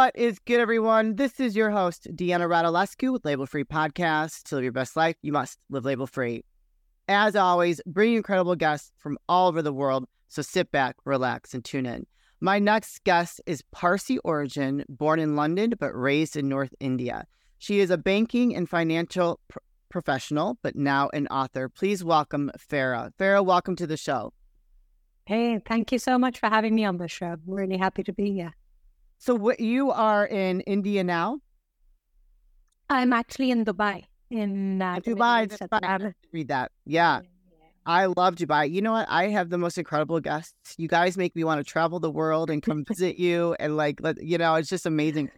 What 0.00 0.16
is 0.16 0.38
good, 0.38 0.60
everyone? 0.60 1.16
This 1.16 1.38
is 1.40 1.54
your 1.54 1.68
host, 1.68 2.08
Deanna 2.16 2.48
Radulescu 2.48 3.12
with 3.12 3.22
Label 3.26 3.44
Free 3.44 3.64
Podcast. 3.64 4.44
To 4.44 4.54
live 4.54 4.64
your 4.64 4.72
best 4.72 4.96
life, 4.96 5.14
you 5.20 5.30
must 5.30 5.58
live 5.68 5.84
label 5.84 6.06
free. 6.06 6.42
As 7.06 7.36
always, 7.36 7.82
bring 7.84 8.14
incredible 8.14 8.56
guests 8.56 8.92
from 8.96 9.18
all 9.28 9.48
over 9.48 9.60
the 9.60 9.74
world. 9.74 10.06
So 10.28 10.40
sit 10.40 10.72
back, 10.72 10.96
relax, 11.04 11.52
and 11.52 11.62
tune 11.62 11.84
in. 11.84 12.06
My 12.40 12.58
next 12.58 13.04
guest 13.04 13.42
is 13.44 13.62
Parsi 13.72 14.16
origin, 14.20 14.86
born 14.88 15.20
in 15.20 15.36
London 15.36 15.74
but 15.78 15.92
raised 15.92 16.34
in 16.34 16.48
North 16.48 16.74
India. 16.80 17.26
She 17.58 17.80
is 17.80 17.90
a 17.90 17.98
banking 17.98 18.56
and 18.56 18.66
financial 18.66 19.38
pr- 19.48 19.58
professional, 19.90 20.56
but 20.62 20.76
now 20.76 21.10
an 21.12 21.26
author. 21.26 21.68
Please 21.68 22.02
welcome 22.02 22.50
Farah. 22.58 23.10
Farah, 23.20 23.44
welcome 23.44 23.76
to 23.76 23.86
the 23.86 23.98
show. 23.98 24.32
Hey, 25.26 25.60
thank 25.68 25.92
you 25.92 25.98
so 25.98 26.16
much 26.16 26.38
for 26.38 26.48
having 26.48 26.74
me 26.74 26.86
on 26.86 26.96
the 26.96 27.06
show. 27.06 27.26
I'm 27.26 27.42
really 27.44 27.76
happy 27.76 28.02
to 28.04 28.14
be 28.14 28.32
here. 28.32 28.54
So, 29.20 29.34
what 29.34 29.60
you 29.60 29.90
are 29.90 30.26
in 30.26 30.62
India 30.62 31.04
now? 31.04 31.40
I'm 32.88 33.12
actually 33.12 33.50
in 33.50 33.66
Dubai. 33.66 34.04
In 34.30 34.80
uh, 34.80 34.96
Dubai, 35.00 35.46
Dubai. 35.46 36.14
read 36.32 36.48
that. 36.48 36.72
Yeah. 36.86 37.20
I 37.84 38.06
love 38.06 38.36
Dubai. 38.36 38.70
You 38.70 38.80
know 38.80 38.92
what? 38.92 39.06
I 39.10 39.28
have 39.28 39.50
the 39.50 39.58
most 39.58 39.76
incredible 39.76 40.20
guests. 40.20 40.74
You 40.78 40.88
guys 40.88 41.18
make 41.18 41.36
me 41.36 41.44
want 41.44 41.58
to 41.60 41.70
travel 41.70 42.00
the 42.00 42.10
world 42.10 42.48
and 42.48 42.62
come 42.62 42.82
visit 42.88 43.18
you, 43.18 43.54
and 43.60 43.76
like, 43.76 44.00
let, 44.00 44.22
you 44.22 44.38
know, 44.38 44.54
it's 44.54 44.70
just 44.70 44.86
amazing. 44.86 45.30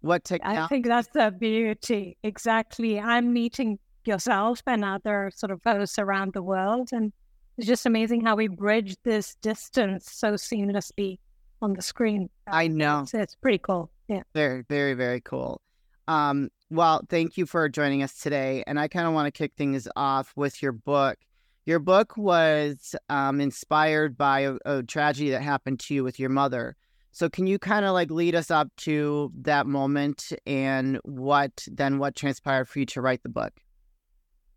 What 0.00 0.24
technology? 0.24 0.60
I 0.62 0.66
think 0.68 0.86
that's 0.86 1.08
the 1.08 1.30
beauty. 1.30 2.16
Exactly. 2.22 2.98
I'm 2.98 3.34
meeting 3.34 3.78
yourself 4.06 4.62
and 4.66 4.82
other 4.82 5.30
sort 5.36 5.50
of 5.50 5.60
hosts 5.62 5.98
around 5.98 6.32
the 6.32 6.42
world, 6.42 6.88
and 6.92 7.12
it's 7.58 7.66
just 7.66 7.84
amazing 7.84 8.24
how 8.24 8.36
we 8.36 8.48
bridge 8.48 8.96
this 9.04 9.34
distance 9.42 10.10
so 10.10 10.34
seamlessly 10.34 11.18
on 11.60 11.74
the 11.74 11.82
screen. 11.82 12.30
I 12.46 12.68
know. 12.68 13.00
It's, 13.02 13.14
it's 13.14 13.34
pretty 13.34 13.58
cool. 13.58 13.90
Yeah. 14.08 14.22
Very, 14.34 14.62
very, 14.68 14.94
very 14.94 15.20
cool. 15.20 15.60
Um, 16.06 16.48
well, 16.70 17.02
thank 17.08 17.36
you 17.36 17.46
for 17.46 17.68
joining 17.68 18.02
us 18.02 18.18
today. 18.18 18.64
And 18.66 18.78
I 18.80 18.88
kind 18.88 19.06
of 19.06 19.12
want 19.12 19.26
to 19.26 19.30
kick 19.36 19.52
things 19.56 19.88
off 19.96 20.32
with 20.36 20.62
your 20.62 20.72
book. 20.72 21.18
Your 21.66 21.78
book 21.78 22.16
was 22.16 22.94
um, 23.10 23.40
inspired 23.40 24.16
by 24.16 24.40
a, 24.40 24.54
a 24.64 24.82
tragedy 24.82 25.30
that 25.30 25.42
happened 25.42 25.80
to 25.80 25.94
you 25.94 26.02
with 26.04 26.18
your 26.18 26.30
mother. 26.30 26.76
So 27.10 27.28
can 27.28 27.46
you 27.46 27.58
kind 27.58 27.84
of 27.84 27.92
like 27.92 28.10
lead 28.10 28.34
us 28.34 28.50
up 28.50 28.68
to 28.78 29.32
that 29.42 29.66
moment 29.66 30.32
and 30.46 30.98
what 31.02 31.66
then 31.70 31.98
what 31.98 32.14
transpired 32.14 32.68
for 32.68 32.78
you 32.78 32.86
to 32.86 33.00
write 33.00 33.22
the 33.22 33.28
book? 33.28 33.52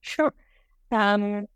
Sure. 0.02 0.34
Um, 0.92 1.48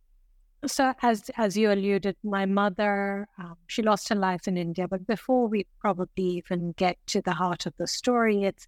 so, 0.68 0.94
as 1.02 1.30
as 1.38 1.58
you 1.58 1.72
alluded, 1.72 2.16
my 2.24 2.46
mother 2.46 3.28
um, 3.38 3.56
she 3.68 3.82
lost 3.82 4.10
her 4.10 4.16
life 4.16 4.48
in 4.48 4.58
India. 4.58 4.88
But 4.88 5.08
before 5.08 5.48
we 5.48 5.66
probably 5.80 6.24
even 6.24 6.74
get 6.78 6.98
to 7.08 7.22
the 7.22 7.34
heart 7.34 7.66
of 7.66 7.74
the 7.78 7.88
story, 7.88 8.44
it's 8.44 8.68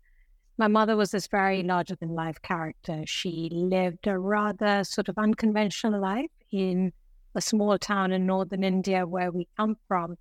my 0.57 0.67
mother 0.67 0.95
was 0.95 1.11
this 1.11 1.27
very 1.27 1.63
larger 1.63 1.95
than 1.95 2.09
life 2.09 2.41
character. 2.41 3.03
She 3.05 3.49
lived 3.51 4.07
a 4.07 4.17
rather 4.17 4.83
sort 4.83 5.09
of 5.09 5.17
unconventional 5.17 6.01
life 6.01 6.31
in 6.51 6.91
a 7.35 7.41
small 7.41 7.77
town 7.77 8.11
in 8.11 8.25
northern 8.25 8.63
India 8.63 9.05
where 9.05 9.31
we 9.31 9.47
come 9.55 9.77
from. 9.87 10.17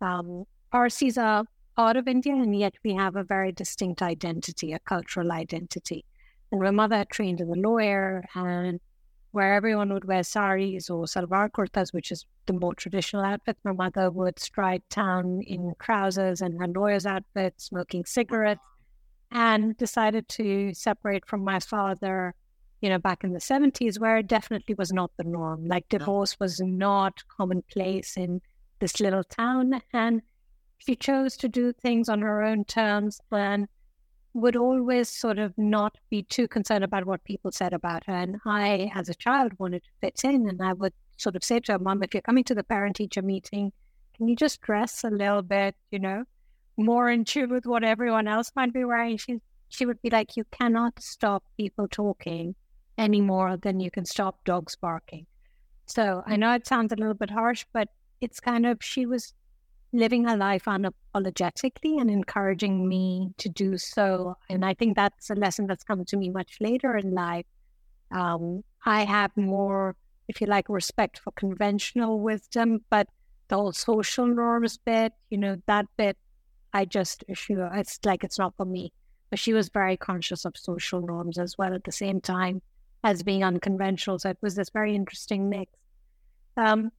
Um, 0.00 0.44
Parsis 0.72 1.18
are 1.18 1.44
part 1.76 1.96
of 1.96 2.08
India, 2.08 2.32
and 2.32 2.58
yet 2.58 2.74
we 2.82 2.94
have 2.94 3.16
a 3.16 3.24
very 3.24 3.52
distinct 3.52 4.00
identity, 4.00 4.72
a 4.72 4.78
cultural 4.78 5.30
identity. 5.30 6.04
And 6.50 6.60
my 6.60 6.70
mother 6.70 7.04
trained 7.10 7.40
as 7.40 7.48
a 7.48 7.52
lawyer 7.52 8.24
and 8.34 8.80
where 9.34 9.54
everyone 9.54 9.92
would 9.92 10.04
wear 10.04 10.22
saris 10.22 10.88
or 10.88 11.06
salwar 11.06 11.50
kurtas, 11.50 11.92
which 11.92 12.12
is 12.12 12.24
the 12.46 12.52
more 12.52 12.72
traditional 12.72 13.24
outfit. 13.24 13.56
My 13.64 13.72
mother 13.72 14.08
would 14.08 14.38
stride 14.38 14.82
town 14.90 15.42
in 15.44 15.72
trousers 15.80 16.40
and 16.40 16.56
her 16.60 16.68
lawyer's 16.68 17.04
outfit, 17.04 17.54
smoking 17.56 18.04
cigarettes, 18.04 18.60
and 19.32 19.76
decided 19.76 20.28
to 20.28 20.72
separate 20.72 21.26
from 21.26 21.42
my 21.42 21.58
father, 21.58 22.32
you 22.80 22.88
know, 22.88 22.98
back 22.98 23.24
in 23.24 23.32
the 23.32 23.40
70s, 23.40 23.98
where 23.98 24.18
it 24.18 24.28
definitely 24.28 24.76
was 24.76 24.92
not 24.92 25.10
the 25.16 25.24
norm. 25.24 25.66
Like 25.66 25.88
divorce 25.88 26.38
was 26.38 26.60
not 26.60 27.24
commonplace 27.26 28.16
in 28.16 28.40
this 28.78 29.00
little 29.00 29.24
town. 29.24 29.82
And 29.92 30.22
she 30.78 30.94
chose 30.94 31.36
to 31.38 31.48
do 31.48 31.72
things 31.72 32.08
on 32.08 32.20
her 32.20 32.40
own 32.40 32.64
terms 32.66 33.20
and 33.32 33.66
would 34.34 34.56
always 34.56 35.08
sort 35.08 35.38
of 35.38 35.56
not 35.56 35.96
be 36.10 36.24
too 36.24 36.48
concerned 36.48 36.84
about 36.84 37.06
what 37.06 37.22
people 37.24 37.52
said 37.52 37.72
about 37.72 38.04
her. 38.04 38.12
And 38.12 38.40
I, 38.44 38.90
as 38.94 39.08
a 39.08 39.14
child, 39.14 39.52
wanted 39.58 39.84
to 39.84 39.90
fit 40.00 40.24
in. 40.24 40.48
And 40.48 40.60
I 40.60 40.72
would 40.72 40.92
sort 41.16 41.36
of 41.36 41.44
say 41.44 41.60
to 41.60 41.72
her, 41.72 41.78
Mom, 41.78 42.02
if 42.02 42.12
you're 42.12 42.20
coming 42.20 42.44
to 42.44 42.54
the 42.54 42.64
parent 42.64 42.96
teacher 42.96 43.22
meeting, 43.22 43.72
can 44.16 44.28
you 44.28 44.34
just 44.34 44.60
dress 44.60 45.04
a 45.04 45.10
little 45.10 45.42
bit, 45.42 45.76
you 45.90 46.00
know, 46.00 46.24
more 46.76 47.08
in 47.08 47.24
tune 47.24 47.50
with 47.50 47.64
what 47.64 47.84
everyone 47.84 48.26
else 48.26 48.50
might 48.56 48.72
be 48.72 48.84
wearing? 48.84 49.16
She, 49.16 49.40
she 49.68 49.86
would 49.86 50.02
be 50.02 50.10
like, 50.10 50.36
You 50.36 50.44
cannot 50.50 51.00
stop 51.00 51.44
people 51.56 51.86
talking 51.88 52.56
any 52.98 53.20
more 53.20 53.56
than 53.56 53.80
you 53.80 53.90
can 53.90 54.04
stop 54.04 54.42
dogs 54.44 54.76
barking. 54.76 55.26
So 55.86 56.22
I 56.26 56.36
know 56.36 56.52
it 56.54 56.66
sounds 56.66 56.92
a 56.92 56.96
little 56.96 57.14
bit 57.14 57.30
harsh, 57.30 57.64
but 57.72 57.88
it's 58.20 58.40
kind 58.40 58.66
of, 58.66 58.78
she 58.80 59.06
was 59.06 59.32
living 59.94 60.24
her 60.24 60.36
life 60.36 60.64
unapologetically 60.64 62.00
and 62.00 62.10
encouraging 62.10 62.86
me 62.88 63.30
to 63.38 63.48
do 63.48 63.78
so. 63.78 64.36
And 64.50 64.64
I 64.64 64.74
think 64.74 64.96
that's 64.96 65.30
a 65.30 65.34
lesson 65.34 65.66
that's 65.66 65.84
come 65.84 66.04
to 66.04 66.16
me 66.16 66.30
much 66.30 66.56
later 66.60 66.96
in 66.96 67.14
life. 67.14 67.46
Um, 68.10 68.64
I 68.84 69.04
have 69.04 69.34
more, 69.36 69.96
if 70.28 70.40
you 70.40 70.48
like, 70.48 70.68
respect 70.68 71.20
for 71.20 71.30
conventional 71.32 72.20
wisdom, 72.20 72.84
but 72.90 73.08
the 73.48 73.56
whole 73.56 73.72
social 73.72 74.26
norms 74.26 74.78
bit, 74.78 75.12
you 75.30 75.38
know, 75.38 75.56
that 75.66 75.86
bit, 75.96 76.16
I 76.72 76.84
just, 76.84 77.24
know, 77.48 77.70
it's 77.72 78.00
like 78.04 78.24
it's 78.24 78.38
not 78.38 78.54
for 78.56 78.66
me. 78.66 78.92
But 79.30 79.38
she 79.38 79.52
was 79.52 79.68
very 79.68 79.96
conscious 79.96 80.44
of 80.44 80.56
social 80.56 81.00
norms 81.00 81.38
as 81.38 81.56
well 81.56 81.72
at 81.72 81.84
the 81.84 81.92
same 81.92 82.20
time 82.20 82.62
as 83.04 83.22
being 83.22 83.44
unconventional. 83.44 84.18
So 84.18 84.30
it 84.30 84.38
was 84.42 84.56
this 84.56 84.70
very 84.70 84.94
interesting 84.94 85.48
mix. 85.48 85.70
Um, 86.56 86.90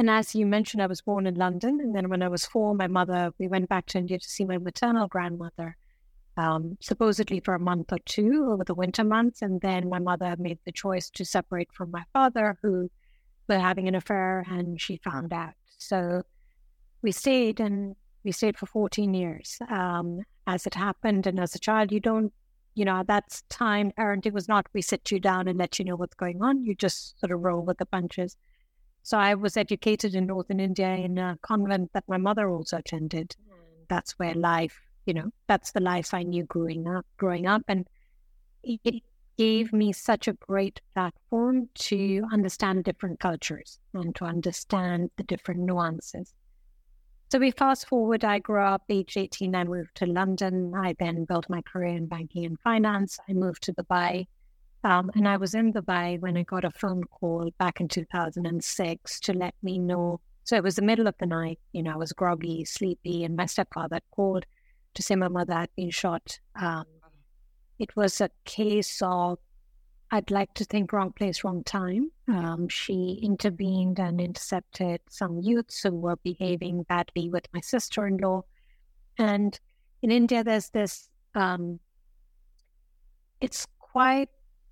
and 0.00 0.08
as 0.08 0.34
you 0.34 0.46
mentioned, 0.46 0.82
I 0.82 0.86
was 0.86 1.02
born 1.02 1.26
in 1.26 1.34
London. 1.34 1.78
And 1.78 1.94
then 1.94 2.08
when 2.08 2.22
I 2.22 2.28
was 2.28 2.46
four, 2.46 2.74
my 2.74 2.86
mother, 2.86 3.32
we 3.38 3.48
went 3.48 3.68
back 3.68 3.84
to 3.88 3.98
India 3.98 4.18
to 4.18 4.26
see 4.26 4.46
my 4.46 4.56
maternal 4.56 5.08
grandmother, 5.08 5.76
um, 6.38 6.78
supposedly 6.80 7.40
for 7.40 7.54
a 7.54 7.60
month 7.60 7.92
or 7.92 7.98
two 8.06 8.48
over 8.50 8.64
the 8.64 8.74
winter 8.74 9.04
months. 9.04 9.42
And 9.42 9.60
then 9.60 9.90
my 9.90 9.98
mother 9.98 10.36
made 10.38 10.58
the 10.64 10.72
choice 10.72 11.10
to 11.10 11.26
separate 11.26 11.68
from 11.74 11.90
my 11.90 12.02
father, 12.14 12.56
who 12.62 12.90
were 13.46 13.58
having 13.58 13.88
an 13.88 13.94
affair, 13.94 14.46
and 14.48 14.80
she 14.80 14.96
found 15.04 15.34
out. 15.34 15.52
So 15.76 16.22
we 17.02 17.12
stayed 17.12 17.60
and 17.60 17.94
we 18.24 18.32
stayed 18.32 18.56
for 18.56 18.64
14 18.64 19.12
years 19.12 19.58
um, 19.68 20.20
as 20.46 20.66
it 20.66 20.74
happened. 20.74 21.26
And 21.26 21.38
as 21.38 21.54
a 21.54 21.58
child, 21.58 21.92
you 21.92 22.00
don't, 22.00 22.32
you 22.74 22.86
know, 22.86 23.00
at 23.00 23.08
that 23.08 23.42
time, 23.50 23.92
parenting 23.98 24.32
was 24.32 24.48
not 24.48 24.66
we 24.72 24.80
sit 24.80 25.10
you 25.10 25.20
down 25.20 25.46
and 25.46 25.58
let 25.58 25.78
you 25.78 25.84
know 25.84 25.96
what's 25.96 26.14
going 26.14 26.42
on. 26.42 26.64
You 26.64 26.74
just 26.74 27.20
sort 27.20 27.32
of 27.32 27.40
roll 27.40 27.60
with 27.60 27.76
the 27.76 27.84
punches. 27.84 28.38
So 29.02 29.18
I 29.18 29.34
was 29.34 29.56
educated 29.56 30.14
in 30.14 30.26
northern 30.26 30.60
India 30.60 30.94
in 30.94 31.18
a 31.18 31.38
convent 31.42 31.92
that 31.94 32.04
my 32.08 32.18
mother 32.18 32.50
also 32.50 32.78
attended. 32.78 33.34
Mm. 33.48 33.86
That's 33.88 34.12
where 34.18 34.34
life, 34.34 34.78
you 35.06 35.14
know, 35.14 35.30
that's 35.46 35.72
the 35.72 35.80
life 35.80 36.14
I 36.14 36.22
knew 36.22 36.44
growing 36.44 36.86
up. 36.86 37.06
Growing 37.16 37.46
up, 37.46 37.62
and 37.68 37.86
it 38.62 39.02
gave 39.38 39.72
me 39.72 39.92
such 39.92 40.28
a 40.28 40.34
great 40.34 40.80
platform 40.94 41.68
to 41.74 42.22
understand 42.30 42.84
different 42.84 43.18
cultures 43.20 43.78
and 43.94 44.14
to 44.16 44.24
understand 44.24 45.10
the 45.16 45.22
different 45.24 45.60
nuances. 45.60 46.34
So 47.32 47.38
we 47.38 47.50
fast 47.52 47.86
forward. 47.86 48.24
I 48.24 48.40
grew 48.40 48.60
up 48.60 48.82
age 48.88 49.16
18. 49.16 49.54
I 49.54 49.64
moved 49.64 49.94
to 49.96 50.06
London. 50.06 50.74
I 50.74 50.94
then 50.98 51.24
built 51.24 51.48
my 51.48 51.62
career 51.62 51.96
in 51.96 52.06
banking 52.06 52.44
and 52.44 52.60
finance. 52.60 53.18
I 53.28 53.32
moved 53.32 53.62
to 53.62 53.72
Dubai 53.72 54.26
um, 54.82 55.10
and 55.14 55.28
I 55.28 55.36
was 55.36 55.54
in 55.54 55.72
Dubai 55.72 56.18
when 56.20 56.36
I 56.36 56.42
got 56.42 56.64
a 56.64 56.70
phone 56.70 57.04
call 57.04 57.50
back 57.58 57.80
in 57.80 57.88
2006 57.88 59.20
to 59.20 59.32
let 59.32 59.54
me 59.62 59.78
know. 59.78 60.20
So 60.44 60.56
it 60.56 60.62
was 60.62 60.76
the 60.76 60.82
middle 60.82 61.06
of 61.06 61.14
the 61.18 61.26
night, 61.26 61.58
you 61.72 61.82
know, 61.82 61.92
I 61.92 61.96
was 61.96 62.12
groggy, 62.12 62.64
sleepy, 62.64 63.24
and 63.24 63.36
my 63.36 63.46
stepfather 63.46 64.00
called 64.10 64.46
to 64.94 65.02
say 65.02 65.16
my 65.16 65.28
mother 65.28 65.54
had 65.54 65.68
been 65.76 65.90
shot. 65.90 66.40
Um, 66.60 66.86
it 67.78 67.94
was 67.94 68.20
a 68.20 68.30
case 68.44 69.00
of, 69.02 69.38
I'd 70.10 70.30
like 70.30 70.54
to 70.54 70.64
think, 70.64 70.92
wrong 70.92 71.12
place, 71.12 71.44
wrong 71.44 71.62
time. 71.62 72.10
Um, 72.26 72.68
she 72.68 73.20
intervened 73.22 74.00
and 74.00 74.20
intercepted 74.20 75.00
some 75.08 75.40
youths 75.40 75.82
who 75.82 75.92
were 75.92 76.16
behaving 76.16 76.84
badly 76.84 77.28
with 77.28 77.46
my 77.52 77.60
sister 77.60 78.06
in 78.06 78.16
law. 78.16 78.42
And 79.18 79.58
in 80.02 80.10
India, 80.10 80.42
there's 80.42 80.70
this, 80.70 81.08
um, 81.34 81.78
it's 83.40 83.66
quite 83.78 84.30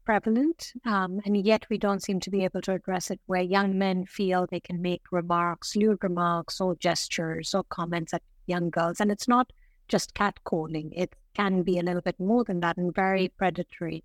prevalent, 0.08 0.72
um, 0.87 1.20
and 1.26 1.37
yet 1.37 1.66
we 1.69 1.76
don't 1.76 2.02
seem 2.02 2.19
to 2.19 2.31
be 2.31 2.43
able 2.43 2.62
to 2.62 2.72
address 2.72 3.10
it 3.10 3.20
where 3.26 3.43
young 3.43 3.76
men 3.76 4.06
feel 4.06 4.46
they 4.46 4.58
can 4.58 4.81
make 4.81 5.02
remarks, 5.12 5.76
lewd 5.76 6.02
remarks, 6.02 6.62
or 6.62 6.75
gestures 6.76 7.55
or 7.55 7.62
comments 7.64 8.14
at 8.14 8.22
young 8.46 8.70
girls. 8.70 9.02
And 9.02 9.10
it's 9.10 9.28
not 9.28 9.52
just 9.87 10.14
catcalling, 10.14 10.93
it 10.96 11.14
can 11.34 11.62
be 11.62 11.78
a 11.78 11.82
little 11.82 12.00
bit 12.00 12.19
more 12.19 12.43
than 12.43 12.60
that 12.60 12.78
and 12.78 12.94
very 12.94 13.28
predatory 13.37 14.02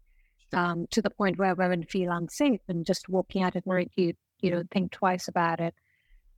um, 0.51 0.87
to 0.91 1.01
the 1.01 1.09
point 1.09 1.37
where 1.37 1.55
women 1.55 1.85
feel 1.85 2.11
unsafe 2.11 2.59
and 2.67 2.85
just 2.85 3.07
walking 3.07 3.41
out 3.41 3.55
at 3.55 3.65
night, 3.65 3.89
you, 3.95 4.13
you 4.41 4.51
know, 4.51 4.63
think 4.71 4.91
twice 4.91 5.29
about 5.29 5.61
it. 5.61 5.73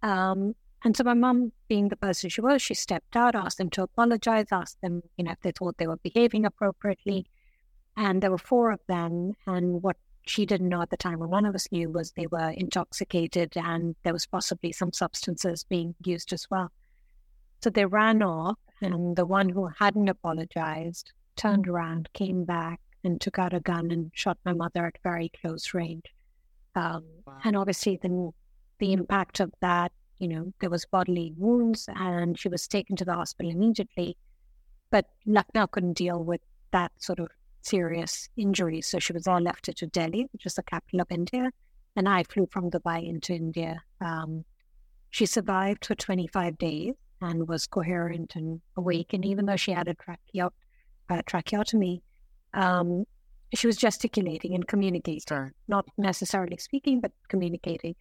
Um, 0.03 0.53
and 0.83 0.95
so 0.95 1.03
my 1.03 1.15
mum, 1.15 1.51
being 1.67 1.89
the 1.89 1.95
person 1.95 2.29
she 2.29 2.41
was, 2.41 2.61
she 2.61 2.75
stepped 2.75 3.15
out, 3.15 3.33
asked 3.33 3.57
them 3.57 3.71
to 3.71 3.81
apologize, 3.81 4.45
asked 4.51 4.79
them, 4.81 5.01
you 5.17 5.23
know, 5.23 5.31
if 5.31 5.41
they 5.41 5.51
thought 5.51 5.79
they 5.79 5.87
were 5.87 5.97
behaving 5.97 6.45
appropriately. 6.45 7.25
And 7.97 8.21
there 8.21 8.31
were 8.31 8.37
four 8.37 8.71
of 8.71 8.79
them. 8.87 9.33
And 9.47 9.81
what 9.81 9.97
she 10.25 10.45
didn't 10.45 10.69
know 10.69 10.81
at 10.81 10.89
the 10.89 10.97
time, 10.97 11.21
or 11.21 11.27
none 11.27 11.45
of 11.45 11.55
us 11.55 11.71
knew, 11.71 11.89
was 11.89 12.11
they 12.11 12.27
were 12.27 12.49
intoxicated 12.49 13.53
and 13.55 13.95
there 14.03 14.13
was 14.13 14.25
possibly 14.25 14.71
some 14.71 14.91
substances 14.91 15.63
being 15.63 15.95
used 16.03 16.33
as 16.33 16.47
well. 16.49 16.71
So 17.63 17.69
they 17.69 17.85
ran 17.85 18.21
off, 18.21 18.59
and 18.81 19.15
the 19.15 19.25
one 19.25 19.49
who 19.49 19.69
hadn't 19.79 20.09
apologized 20.09 21.11
turned 21.35 21.67
around, 21.67 22.09
came 22.13 22.43
back, 22.43 22.79
and 23.03 23.19
took 23.19 23.39
out 23.39 23.53
a 23.53 23.59
gun 23.59 23.91
and 23.91 24.11
shot 24.13 24.37
my 24.45 24.53
mother 24.53 24.85
at 24.85 24.97
very 25.03 25.31
close 25.41 25.73
range. 25.73 26.05
Um, 26.75 27.03
wow. 27.25 27.37
And 27.43 27.55
obviously, 27.55 27.97
the 28.01 28.31
the 28.79 28.93
impact 28.93 29.39
of 29.39 29.53
that, 29.61 29.91
you 30.19 30.27
know, 30.27 30.51
there 30.59 30.69
was 30.69 30.85
bodily 30.85 31.33
wounds, 31.37 31.87
and 31.95 32.37
she 32.37 32.49
was 32.49 32.67
taken 32.67 32.95
to 32.97 33.05
the 33.05 33.13
hospital 33.13 33.51
immediately. 33.51 34.17
But 34.91 35.07
Lucknow 35.25 35.67
couldn't 35.67 35.93
deal 35.93 36.23
with 36.23 36.41
that 36.71 36.91
sort 36.97 37.19
of 37.19 37.29
serious 37.65 38.29
injuries. 38.37 38.87
so 38.87 38.99
she 38.99 39.13
was 39.13 39.27
all 39.27 39.41
left 39.41 39.63
to 39.75 39.87
Delhi, 39.87 40.27
which 40.31 40.45
is 40.45 40.55
the 40.55 40.63
capital 40.63 41.01
of 41.01 41.07
India, 41.11 41.51
and 41.95 42.07
I 42.07 42.23
flew 42.23 42.47
from 42.51 42.69
Dubai 42.69 43.07
into 43.07 43.33
India. 43.33 43.81
Um, 44.01 44.45
she 45.09 45.25
survived 45.25 45.85
for 45.85 45.95
25 45.95 46.57
days 46.57 46.93
and 47.21 47.47
was 47.47 47.67
coherent 47.67 48.35
and 48.35 48.61
awake, 48.77 49.13
and 49.13 49.25
even 49.25 49.45
though 49.45 49.55
she 49.55 49.71
had 49.71 49.87
a 49.87 49.95
tracheo- 49.95 50.51
uh, 51.09 51.21
tracheotomy, 51.25 52.01
um, 52.53 53.05
she 53.53 53.67
was 53.67 53.77
gesticulating 53.77 54.53
and 54.55 54.67
communicating, 54.67 55.21
Sorry. 55.27 55.51
not 55.67 55.85
necessarily 55.97 56.57
speaking, 56.57 56.99
but 56.99 57.11
communicating. 57.29 57.95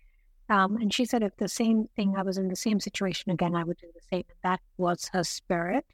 Um, 0.49 0.77
and 0.77 0.93
she 0.93 1.05
said, 1.05 1.23
if 1.23 1.37
the 1.37 1.49
same 1.49 1.89
thing, 1.97 2.15
I 2.17 2.23
was 2.23 2.37
in 2.37 2.49
the 2.49 2.57
same 2.57 2.81
situation 2.81 3.31
again, 3.31 3.55
I 3.55 3.65
would 3.65 3.79
do 3.79 3.87
the 3.95 4.01
same. 4.13 4.25
That 4.43 4.61
was 4.77 5.09
her 5.13 5.25
spirit. 5.25 5.87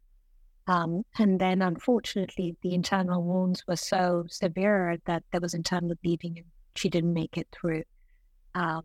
Um, 0.66 1.04
and 1.18 1.40
then, 1.40 1.62
unfortunately, 1.62 2.56
the 2.62 2.74
internal 2.74 3.22
wounds 3.22 3.64
were 3.66 3.76
so 3.76 4.24
severe 4.28 4.98
that 5.06 5.24
there 5.32 5.40
was 5.40 5.54
internal 5.54 5.94
bleeding 6.02 6.38
and 6.38 6.46
she 6.76 6.88
didn't 6.88 7.14
make 7.14 7.36
it 7.36 7.48
through. 7.52 7.82
Um, 8.54 8.82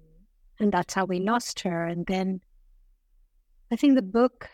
and 0.59 0.71
that's 0.71 0.93
how 0.93 1.05
we 1.05 1.19
lost 1.19 1.59
her. 1.61 1.85
And 1.85 2.05
then 2.05 2.41
I 3.71 3.75
think 3.75 3.95
the 3.95 4.01
book 4.01 4.49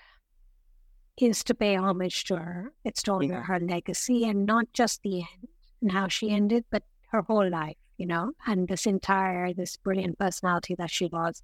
is 1.17 1.43
to 1.45 1.53
pay 1.53 1.75
homage 1.75 2.23
to 2.25 2.37
her. 2.37 2.73
It's 2.83 3.03
to 3.03 3.13
honor 3.13 3.25
yeah. 3.25 3.43
her 3.43 3.59
legacy 3.59 4.25
and 4.25 4.45
not 4.45 4.65
just 4.73 5.01
the 5.03 5.19
end 5.19 5.47
and 5.81 5.91
how 5.91 6.07
she 6.07 6.31
ended, 6.31 6.65
but 6.71 6.83
her 7.11 7.21
whole 7.21 7.49
life, 7.49 7.77
you 7.97 8.07
know, 8.07 8.31
and 8.47 8.67
this 8.67 8.85
entire, 8.85 9.53
this 9.53 9.77
brilliant 9.77 10.17
personality 10.17 10.75
that 10.75 10.89
she 10.89 11.07
was. 11.07 11.43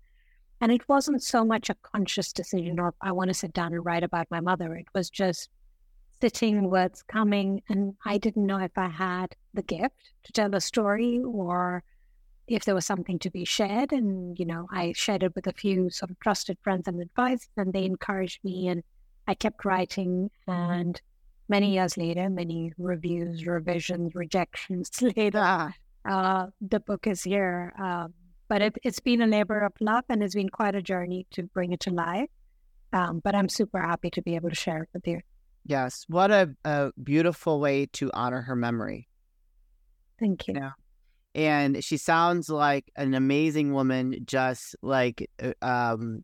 And 0.59 0.71
it 0.71 0.87
wasn't 0.89 1.21
so 1.21 1.45
much 1.45 1.69
a 1.69 1.75
conscious 1.75 2.33
decision 2.33 2.79
or 2.79 2.95
I 3.01 3.11
want 3.11 3.29
to 3.29 3.33
sit 3.33 3.53
down 3.53 3.73
and 3.73 3.85
write 3.85 4.03
about 4.03 4.31
my 4.31 4.39
mother. 4.39 4.73
It 4.75 4.87
was 4.95 5.09
just 5.09 5.49
sitting, 6.21 6.69
words 6.69 7.03
coming. 7.03 7.61
And 7.69 7.95
I 8.05 8.17
didn't 8.17 8.45
know 8.45 8.59
if 8.59 8.77
I 8.77 8.87
had 8.87 9.35
the 9.53 9.61
gift 9.61 9.95
to 10.23 10.31
tell 10.31 10.53
a 10.55 10.61
story 10.61 11.19
or 11.19 11.83
if 12.47 12.65
there 12.65 12.75
was 12.75 12.85
something 12.85 13.19
to 13.19 13.29
be 13.29 13.45
shared. 13.45 13.91
And, 13.91 14.37
you 14.39 14.45
know, 14.45 14.67
I 14.71 14.93
shared 14.93 15.23
it 15.23 15.35
with 15.35 15.47
a 15.47 15.53
few 15.53 15.89
sort 15.89 16.11
of 16.11 16.19
trusted 16.19 16.57
friends 16.61 16.87
and 16.87 17.01
advisors, 17.01 17.49
and 17.57 17.73
they 17.73 17.85
encouraged 17.85 18.43
me. 18.43 18.67
And 18.67 18.83
I 19.27 19.33
kept 19.33 19.65
writing. 19.65 20.31
And 20.47 20.99
many 21.49 21.73
years 21.73 21.97
later, 21.97 22.29
many 22.29 22.73
reviews, 22.77 23.45
revisions, 23.45 24.15
rejections 24.15 24.91
later, 25.15 25.73
uh, 26.05 26.47
the 26.61 26.79
book 26.79 27.07
is 27.07 27.23
here. 27.23 27.73
Um, 27.77 28.13
but 28.47 28.61
it, 28.61 28.77
has 28.83 28.99
been 28.99 29.21
a 29.21 29.27
labor 29.27 29.59
of 29.59 29.73
love 29.81 30.05
and 30.09 30.23
it's 30.23 30.35
been 30.35 30.49
quite 30.49 30.75
a 30.75 30.81
journey 30.81 31.27
to 31.31 31.43
bring 31.43 31.73
it 31.73 31.81
to 31.81 31.89
life. 31.89 32.29
Um, 32.93 33.19
but 33.19 33.35
I'm 33.35 33.49
super 33.49 33.81
happy 33.81 34.09
to 34.11 34.21
be 34.21 34.35
able 34.35 34.49
to 34.49 34.55
share 34.55 34.83
it 34.83 34.89
with 34.93 35.05
you. 35.05 35.19
Yes. 35.67 36.05
What 36.07 36.31
a, 36.31 36.55
a 36.63 36.91
beautiful 37.03 37.59
way 37.59 37.87
to 37.93 38.09
honor 38.13 38.41
her 38.41 38.55
memory. 38.55 39.09
Thank 40.17 40.47
you. 40.47 40.55
Yeah. 40.55 40.71
And 41.35 41.83
she 41.83 41.97
sounds 41.97 42.49
like 42.49 42.89
an 42.95 43.13
amazing 43.13 43.73
woman, 43.73 44.23
just 44.25 44.75
like 44.81 45.29
uh, 45.43 45.53
um, 45.61 46.23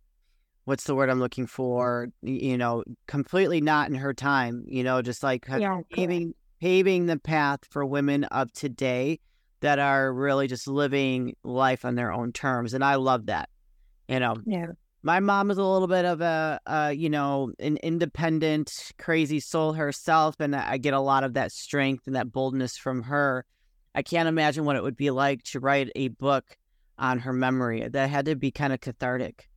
what's 0.63 0.85
the 0.85 0.95
word 0.95 1.09
I'm 1.09 1.19
looking 1.19 1.45
for? 1.45 2.07
You 2.21 2.57
know, 2.57 2.83
completely 3.05 3.61
not 3.61 3.89
in 3.89 3.95
her 3.95 4.13
time. 4.13 4.63
You 4.65 4.83
know, 4.83 5.01
just 5.01 5.21
like 5.21 5.45
yeah, 5.47 5.81
paving 5.91 6.33
paving 6.61 7.05
the 7.05 7.19
path 7.19 7.59
for 7.69 7.85
women 7.85 8.23
of 8.25 8.51
today 8.53 9.19
that 9.59 9.77
are 9.77 10.11
really 10.11 10.47
just 10.47 10.67
living 10.67 11.35
life 11.43 11.85
on 11.85 11.95
their 11.95 12.11
own 12.11 12.31
terms, 12.31 12.73
and 12.73 12.83
I 12.83 12.95
love 12.95 13.27
that. 13.27 13.49
You 14.07 14.19
know, 14.19 14.37
yeah. 14.45 14.67
My 15.05 15.19
mom 15.19 15.51
is 15.51 15.57
a 15.57 15.63
little 15.63 15.89
bit 15.89 16.05
of 16.05 16.21
a, 16.21 16.59
a, 16.65 16.93
you 16.93 17.09
know, 17.09 17.51
an 17.59 17.75
independent, 17.83 18.93
crazy 18.97 19.41
soul 19.41 19.73
herself, 19.73 20.35
and 20.39 20.55
I 20.55 20.77
get 20.77 20.93
a 20.93 20.99
lot 20.99 21.25
of 21.25 21.33
that 21.33 21.51
strength 21.51 22.07
and 22.07 22.15
that 22.15 22.31
boldness 22.31 22.77
from 22.77 23.03
her. 23.03 23.45
I 23.93 24.01
can't 24.01 24.29
imagine 24.29 24.63
what 24.63 24.77
it 24.77 24.83
would 24.83 24.95
be 24.95 25.11
like 25.11 25.43
to 25.43 25.59
write 25.59 25.91
a 25.95 26.07
book 26.07 26.57
on 26.97 27.19
her 27.19 27.33
memory. 27.33 27.85
That 27.85 28.09
had 28.09 28.25
to 28.27 28.35
be 28.35 28.49
kind 28.49 28.71
of 28.71 28.79
cathartic. 28.79 29.49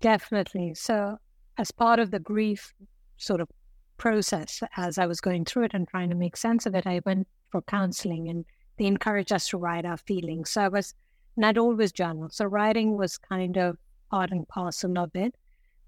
Definitely. 0.00 0.74
So, 0.74 1.18
as 1.56 1.70
part 1.70 2.00
of 2.00 2.10
the 2.10 2.18
grief 2.18 2.74
sort 3.16 3.40
of 3.40 3.48
process, 3.98 4.64
as 4.76 4.98
I 4.98 5.06
was 5.06 5.20
going 5.20 5.44
through 5.44 5.66
it 5.66 5.74
and 5.74 5.86
trying 5.86 6.10
to 6.10 6.16
make 6.16 6.36
sense 6.36 6.66
of 6.66 6.74
it, 6.74 6.88
I 6.88 7.00
went 7.06 7.28
for 7.50 7.62
counseling 7.62 8.28
and 8.28 8.44
they 8.78 8.86
encouraged 8.86 9.32
us 9.32 9.48
to 9.50 9.58
write 9.58 9.84
our 9.84 9.96
feelings. 9.96 10.50
So, 10.50 10.62
I 10.62 10.68
was, 10.68 10.92
I'd 11.40 11.56
always 11.56 11.92
journal. 11.92 12.30
So, 12.30 12.46
writing 12.46 12.98
was 12.98 13.16
kind 13.16 13.56
of 13.56 13.78
part 14.10 14.30
and 14.30 14.46
parcel 14.48 14.98
of 14.98 15.10
it. 15.14 15.34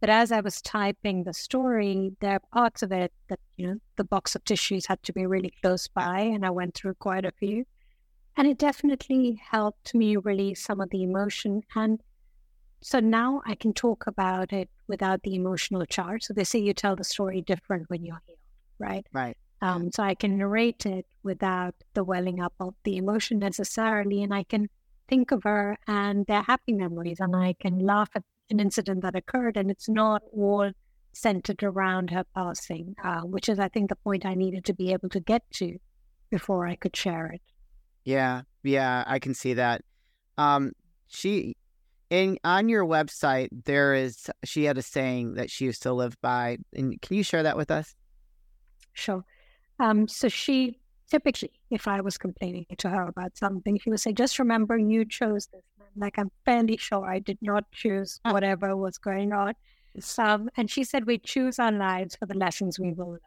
But 0.00 0.10
as 0.10 0.30
I 0.30 0.40
was 0.40 0.60
typing 0.60 1.24
the 1.24 1.32
story, 1.32 2.12
there 2.20 2.34
are 2.34 2.40
parts 2.52 2.82
of 2.82 2.92
it 2.92 3.12
that, 3.28 3.40
you 3.56 3.66
know, 3.66 3.76
the 3.96 4.04
box 4.04 4.34
of 4.34 4.44
tissues 4.44 4.86
had 4.86 5.02
to 5.04 5.12
be 5.12 5.26
really 5.26 5.52
close 5.62 5.88
by, 5.88 6.20
and 6.20 6.44
I 6.44 6.50
went 6.50 6.74
through 6.74 6.94
quite 6.94 7.24
a 7.24 7.32
few. 7.32 7.64
And 8.36 8.46
it 8.46 8.58
definitely 8.58 9.40
helped 9.50 9.94
me 9.94 10.16
release 10.16 10.62
some 10.62 10.80
of 10.80 10.90
the 10.90 11.02
emotion 11.02 11.62
and 11.74 12.00
so 12.82 13.00
now 13.00 13.42
I 13.44 13.54
can 13.54 13.72
talk 13.72 14.06
about 14.06 14.52
it 14.52 14.68
without 14.86 15.22
the 15.22 15.34
emotional 15.34 15.84
charge. 15.86 16.22
So 16.22 16.34
they 16.34 16.44
say 16.44 16.58
you 16.58 16.74
tell 16.74 16.94
the 16.94 17.04
story 17.04 17.40
different 17.40 17.88
when 17.90 18.04
you're 18.04 18.22
healed, 18.26 18.38
right? 18.78 19.06
Right. 19.12 19.36
Um, 19.62 19.90
so 19.90 20.02
I 20.02 20.14
can 20.14 20.36
narrate 20.36 20.86
it 20.86 21.06
without 21.22 21.74
the 21.94 22.04
welling 22.04 22.40
up 22.40 22.52
of 22.60 22.74
the 22.84 22.96
emotion 22.98 23.38
necessarily, 23.38 24.22
and 24.22 24.32
I 24.32 24.44
can 24.44 24.68
think 25.08 25.32
of 25.32 25.42
her 25.44 25.78
and 25.86 26.26
their 26.26 26.42
happy 26.42 26.72
memories, 26.72 27.18
and 27.20 27.34
I 27.34 27.54
can 27.60 27.78
laugh 27.78 28.10
at 28.14 28.24
an 28.50 28.60
incident 28.60 29.02
that 29.02 29.16
occurred, 29.16 29.56
and 29.56 29.70
it's 29.70 29.88
not 29.88 30.22
all 30.32 30.70
centered 31.12 31.62
around 31.62 32.10
her 32.10 32.24
passing, 32.34 32.94
uh, 33.02 33.22
which 33.22 33.48
is, 33.48 33.58
I 33.58 33.68
think, 33.68 33.88
the 33.88 33.96
point 33.96 34.26
I 34.26 34.34
needed 34.34 34.64
to 34.66 34.74
be 34.74 34.92
able 34.92 35.08
to 35.10 35.20
get 35.20 35.42
to 35.54 35.78
before 36.30 36.66
I 36.66 36.76
could 36.76 36.94
share 36.94 37.26
it. 37.28 37.40
Yeah, 38.04 38.42
yeah, 38.62 39.04
I 39.06 39.18
can 39.18 39.34
see 39.34 39.54
that. 39.54 39.82
Um, 40.38 40.72
she 41.08 41.56
in 42.10 42.38
on 42.44 42.68
your 42.68 42.84
website 42.84 43.48
there 43.64 43.94
is 43.94 44.30
she 44.44 44.64
had 44.64 44.78
a 44.78 44.82
saying 44.82 45.34
that 45.34 45.50
she 45.50 45.64
used 45.64 45.82
to 45.82 45.92
live 45.92 46.16
by 46.20 46.56
and 46.72 47.00
can 47.02 47.16
you 47.16 47.22
share 47.22 47.42
that 47.42 47.56
with 47.56 47.70
us 47.70 47.94
sure 48.92 49.24
um 49.80 50.06
so 50.06 50.28
she 50.28 50.78
typically 51.08 51.52
if 51.70 51.86
i 51.88 52.00
was 52.00 52.18
complaining 52.18 52.66
to 52.78 52.88
her 52.88 53.02
about 53.02 53.36
something 53.36 53.78
she 53.78 53.90
would 53.90 54.00
say 54.00 54.12
just 54.12 54.38
remember 54.38 54.76
you 54.76 55.04
chose 55.04 55.46
this 55.46 55.62
like 55.96 56.18
i'm 56.18 56.30
fairly 56.44 56.76
sure 56.76 57.06
i 57.08 57.18
did 57.18 57.38
not 57.40 57.70
choose 57.72 58.20
whatever 58.30 58.76
was 58.76 58.98
going 58.98 59.32
on. 59.32 59.54
Um, 60.18 60.50
and 60.58 60.70
she 60.70 60.84
said 60.84 61.06
we 61.06 61.16
choose 61.16 61.58
our 61.58 61.72
lives 61.72 62.16
for 62.16 62.26
the 62.26 62.36
lessons 62.36 62.78
we 62.78 62.92
will 62.92 63.12
learn. 63.12 63.20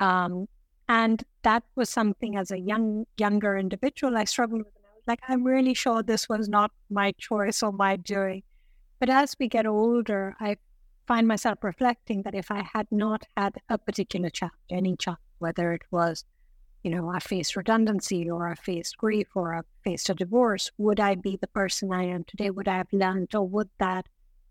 Um, 0.00 0.48
and 0.86 1.24
that 1.44 1.62
was 1.76 1.88
something 1.88 2.36
as 2.36 2.50
a 2.50 2.58
young 2.58 3.06
younger 3.16 3.56
individual 3.56 4.18
i 4.18 4.24
struggled 4.24 4.64
with 4.64 4.74
like, 5.08 5.20
I'm 5.26 5.42
really 5.42 5.72
sure 5.72 6.02
this 6.02 6.28
was 6.28 6.48
not 6.50 6.70
my 6.90 7.12
choice 7.12 7.62
or 7.62 7.72
my 7.72 7.96
doing. 7.96 8.42
But 9.00 9.08
as 9.08 9.34
we 9.40 9.48
get 9.48 9.66
older, 9.66 10.36
I 10.38 10.56
find 11.06 11.26
myself 11.26 11.64
reflecting 11.64 12.22
that 12.22 12.34
if 12.34 12.50
I 12.50 12.68
had 12.74 12.86
not 12.90 13.24
had 13.34 13.56
a 13.70 13.78
particular 13.78 14.28
challenge, 14.28 14.54
any 14.70 14.96
challenge, 14.96 15.22
whether 15.38 15.72
it 15.72 15.82
was, 15.90 16.24
you 16.82 16.90
know, 16.90 17.10
I 17.10 17.18
faced 17.18 17.56
redundancy 17.56 18.30
or 18.30 18.48
I 18.48 18.54
faced 18.54 18.96
grief 18.98 19.28
or 19.34 19.54
I 19.54 19.60
faced 19.84 20.10
a 20.10 20.14
divorce, 20.14 20.70
would 20.78 21.00
I 21.00 21.14
be 21.14 21.36
the 21.36 21.48
person 21.48 21.92
I 21.92 22.04
am 22.04 22.24
today? 22.24 22.50
Would 22.50 22.68
I 22.68 22.78
have 22.78 22.92
learned 22.92 23.34
or 23.34 23.46
would 23.46 23.68
that 23.78 24.06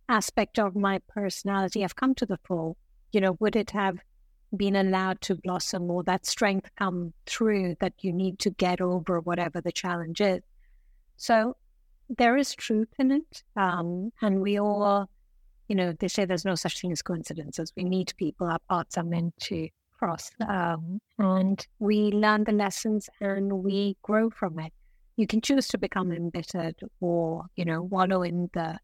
aspect 0.10 0.60
of 0.60 0.76
my 0.76 1.00
personality 1.08 1.82
have 1.82 1.96
come 1.96 2.16
to 2.16 2.26
the 2.26 2.40
fore? 2.44 2.76
You 3.12 3.22
know, 3.22 3.38
would 3.40 3.56
it 3.56 3.72
have 3.72 3.98
been 4.56 4.76
allowed 4.76 5.20
to 5.22 5.36
blossom 5.36 5.90
or 5.92 6.04
that 6.04 6.26
strength 6.26 6.70
come 6.78 7.14
through 7.26 7.76
that 7.80 7.94
you 8.02 8.14
need 8.14 8.40
to 8.40 8.50
get 8.52 8.80
over 8.80 9.20
whatever 9.20 9.60
the 9.60 9.72
challenge 9.72 10.22
is. 10.22 10.42
So 11.18 11.58
there 12.10 12.38
is 12.38 12.56
truth 12.56 12.88
in 13.00 13.12
it. 13.12 13.44
Um, 13.56 14.12
and 14.22 14.42
we 14.42 14.60
all, 14.60 15.10
you 15.68 15.76
know, 15.76 15.92
they 15.92 16.08
say 16.08 16.24
there's 16.24 16.46
no 16.46 16.56
such 16.56 16.80
thing 16.80 16.92
as 16.92 17.02
coincidences. 17.02 17.74
We 17.76 17.84
meet 17.84 18.16
people, 18.18 18.48
our 18.48 18.60
paths 18.70 18.98
are 18.98 19.04
meant 19.04 19.36
to 19.42 19.68
cross. 19.98 20.32
Um, 20.48 21.00
and 21.18 21.66
we 21.80 22.12
learn 22.12 22.44
the 22.44 22.52
lessons 22.52 23.10
and 23.20 23.64
we 23.64 23.98
grow 24.02 24.30
from 24.30 24.60
it. 24.60 24.74
You 25.16 25.28
can 25.28 25.42
choose 25.42 25.68
to 25.70 25.78
become 25.78 26.12
embittered 26.12 26.76
or, 27.00 27.46
you 27.56 27.66
know, 27.66 27.82
wallow 27.82 28.22
in 28.24 28.50
the 28.54 28.80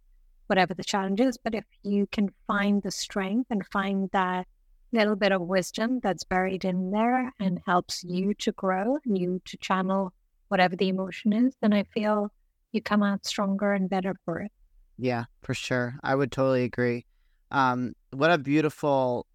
whatever 0.48 0.74
the 0.74 0.84
challenge 0.84 1.20
is. 1.20 1.38
But 1.38 1.56
if 1.56 1.66
you 1.84 2.08
can 2.12 2.30
find 2.48 2.82
the 2.82 2.92
strength 2.92 3.48
and 3.50 3.66
find 3.68 4.10
that 4.14 4.48
little 4.92 5.16
bit 5.16 5.32
of 5.32 5.42
wisdom 5.42 6.00
that's 6.04 6.24
buried 6.24 6.66
in 6.66 6.92
there 6.92 7.32
and 7.40 7.60
helps 7.66 8.04
you 8.04 8.34
to 8.36 8.52
grow 8.52 8.98
and 9.06 9.18
you 9.18 9.42
to 9.46 9.58
channel 9.58 10.14
whatever 10.50 10.76
the 10.76 10.90
emotion 10.90 11.34
is, 11.34 11.56
then 11.62 11.74
I 11.74 11.84
feel 11.84 12.32
you 12.72 12.82
come 12.82 13.04
out 13.04 13.26
stronger 13.26 13.74
and 13.74 13.90
better 13.90 14.16
for 14.26 14.40
it. 14.42 14.52
Yeah, 14.98 15.26
for 15.42 15.54
sure. 15.54 15.96
I 16.04 16.14
would 16.14 16.32
totally 16.32 16.64
agree. 16.64 17.06
Um, 17.50 17.94
what 18.12 18.32
a 18.32 18.38
beautiful, 18.38 19.26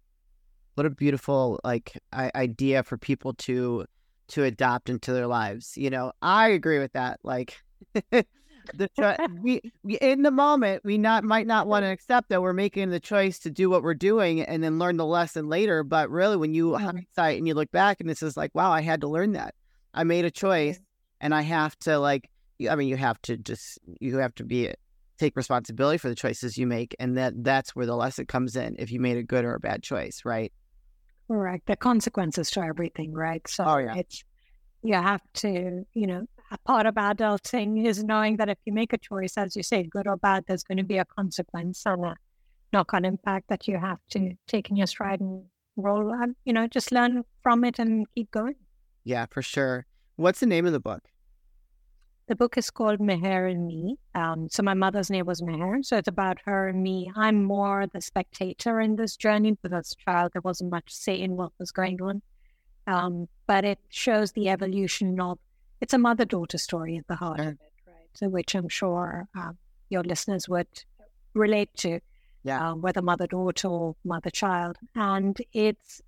what 0.79 0.85
a 0.85 0.89
beautiful 0.89 1.59
like 1.65 1.97
I- 2.13 2.31
idea 2.35 2.83
for 2.83 2.97
people 2.97 3.33
to 3.33 3.85
to 4.29 4.45
adopt 4.45 4.89
into 4.89 5.11
their 5.11 5.27
lives. 5.27 5.75
You 5.75 5.89
know, 5.89 6.13
I 6.21 6.47
agree 6.47 6.79
with 6.79 6.93
that. 6.93 7.19
Like 7.21 7.57
the 8.11 8.89
cho- 8.97 9.17
we, 9.41 9.59
we 9.83 9.95
in 9.97 10.21
the 10.21 10.31
moment 10.31 10.85
we 10.85 10.97
not 10.97 11.25
might 11.25 11.47
not 11.47 11.67
want 11.67 11.83
to 11.83 11.89
accept 11.91 12.29
that 12.29 12.41
we're 12.41 12.53
making 12.53 12.91
the 12.91 12.99
choice 13.01 13.39
to 13.39 13.51
do 13.51 13.69
what 13.69 13.83
we're 13.83 13.93
doing 13.93 14.39
and 14.39 14.63
then 14.63 14.79
learn 14.79 14.95
the 14.95 15.05
lesson 15.05 15.49
later. 15.49 15.83
But 15.83 16.09
really, 16.09 16.37
when 16.37 16.53
you 16.53 16.69
Mhm. 16.69 16.79
hindsight 16.79 17.37
and 17.39 17.45
you 17.45 17.55
look 17.55 17.71
back 17.71 17.99
and 17.99 18.09
this 18.09 18.23
is 18.23 18.37
like, 18.37 18.55
wow, 18.55 18.71
I 18.71 18.79
had 18.79 19.01
to 19.01 19.09
learn 19.09 19.33
that. 19.33 19.55
I 19.93 20.05
made 20.05 20.23
a 20.23 20.31
choice, 20.31 20.79
and 21.19 21.35
I 21.35 21.41
have 21.41 21.77
to 21.79 21.99
like. 21.99 22.29
I 22.69 22.75
mean, 22.77 22.87
you 22.87 22.95
have 22.95 23.21
to 23.23 23.35
just 23.35 23.79
you 23.99 24.15
have 24.19 24.35
to 24.35 24.45
be 24.45 24.73
take 25.17 25.35
responsibility 25.35 25.97
for 25.97 26.07
the 26.07 26.15
choices 26.15 26.57
you 26.57 26.65
make, 26.65 26.95
and 26.99 27.17
that 27.17 27.33
that's 27.43 27.75
where 27.75 27.85
the 27.85 27.97
lesson 27.97 28.27
comes 28.27 28.55
in. 28.55 28.77
If 28.79 28.93
you 28.93 29.01
made 29.01 29.17
a 29.17 29.23
good 29.23 29.43
or 29.43 29.55
a 29.55 29.59
bad 29.59 29.83
choice, 29.83 30.21
right? 30.23 30.53
Correct. 31.29 31.67
The 31.67 31.75
consequences 31.75 32.49
to 32.51 32.61
everything, 32.61 33.13
right? 33.13 33.47
So 33.47 33.63
Oh, 33.65 33.77
yeah. 33.77 33.95
it's 33.95 34.23
you 34.81 34.95
have 34.95 35.21
to, 35.35 35.85
you 35.93 36.07
know, 36.07 36.25
a 36.51 36.57
part 36.59 36.85
of 36.85 36.95
adulting 36.95 37.85
is 37.85 38.03
knowing 38.03 38.37
that 38.37 38.49
if 38.49 38.57
you 38.65 38.73
make 38.73 38.93
a 38.93 38.97
choice, 38.97 39.37
as 39.37 39.55
you 39.55 39.61
say, 39.61 39.83
good 39.83 40.07
or 40.07 40.17
bad, 40.17 40.45
there's 40.47 40.63
going 40.63 40.77
to 40.77 40.83
be 40.83 40.97
a 40.97 41.05
consequence 41.05 41.83
and 41.85 42.03
a 42.05 42.15
knock-on 42.73 43.05
impact 43.05 43.49
that 43.49 43.67
you 43.67 43.77
have 43.77 43.99
to 44.11 44.33
take 44.47 44.69
in 44.69 44.75
your 44.77 44.87
stride 44.87 45.19
and 45.19 45.43
roll 45.75 46.11
on. 46.11 46.35
You 46.45 46.53
know, 46.53 46.65
just 46.67 46.91
learn 46.91 47.23
from 47.43 47.63
it 47.65 47.77
and 47.77 48.07
keep 48.15 48.31
going. 48.31 48.55
Yeah, 49.03 49.25
for 49.29 49.41
sure. 49.41 49.85
What's 50.15 50.39
the 50.39 50.45
name 50.45 50.65
of 50.65 50.71
the 50.71 50.79
book? 50.79 51.03
The 52.29 52.35
book 52.35 52.59
is 52.59 52.69
called 52.69 52.99
Meher 52.99 53.49
and 53.51 53.65
Me. 53.65 53.97
Um, 54.13 54.49
so 54.51 54.61
my 54.61 54.75
mother's 54.75 55.09
name 55.09 55.25
was 55.25 55.41
Meher. 55.41 55.83
So 55.83 55.97
it's 55.97 56.07
about 56.07 56.37
her 56.45 56.67
and 56.67 56.83
me. 56.83 57.11
I'm 57.15 57.43
more 57.43 57.87
the 57.87 58.01
spectator 58.01 58.79
in 58.79 58.97
this 58.97 59.17
journey, 59.17 59.57
but 59.63 59.73
as 59.73 59.93
a 59.93 60.03
child, 60.05 60.33
there 60.33 60.43
wasn't 60.43 60.69
much 60.69 60.93
say 60.93 61.19
in 61.19 61.35
what 61.37 61.51
was 61.57 61.71
going 61.71 61.99
on. 62.03 62.21
Um, 62.85 63.27
but 63.47 63.65
it 63.65 63.79
shows 63.89 64.33
the 64.33 64.49
evolution 64.49 65.19
of 65.19 65.39
it's 65.81 65.95
a 65.95 65.97
mother 65.97 66.23
daughter 66.23 66.59
story 66.59 66.97
at 66.97 67.07
the 67.07 67.15
heart 67.15 67.39
Okay. 67.39 67.49
of 67.49 67.53
it, 67.55 67.73
right? 67.87 68.09
So 68.13 68.29
which 68.29 68.53
I'm 68.53 68.69
sure 68.69 69.27
um, 69.35 69.57
your 69.89 70.03
listeners 70.03 70.47
would 70.47 70.67
relate 71.33 71.75
to, 71.77 71.99
Yeah. 72.43 72.73
uh, 72.73 72.75
whether 72.75 73.01
mother 73.01 73.25
daughter 73.25 73.67
or 73.69 73.95
mother 74.05 74.29
child, 74.29 74.77
and 74.93 75.35
it's 75.51 76.03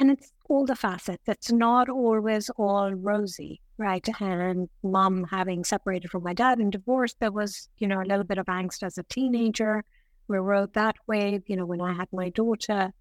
and 0.00 0.10
it's 0.10 0.32
all 0.48 0.64
the 0.64 0.74
facets. 0.74 1.22
It's 1.28 1.52
not 1.52 1.88
always 1.90 2.50
all 2.56 2.92
rosy, 2.92 3.60
right? 3.76 4.06
And 4.18 4.68
mom 4.82 5.24
having 5.24 5.62
separated 5.62 6.10
from 6.10 6.24
my 6.24 6.32
dad 6.32 6.58
and 6.58 6.72
divorced, 6.72 7.16
there 7.20 7.30
was 7.30 7.68
you 7.78 7.86
know 7.86 8.00
a 8.00 8.08
little 8.08 8.24
bit 8.24 8.38
of 8.38 8.46
angst 8.46 8.82
as 8.82 8.98
a 8.98 9.04
teenager. 9.04 9.84
We 10.26 10.38
rode 10.38 10.72
that 10.74 10.96
wave. 11.06 11.42
You 11.46 11.56
know, 11.56 11.66
when 11.66 11.82
I 11.82 11.92
had 11.92 12.08
my 12.12 12.30
daughter, 12.30 12.92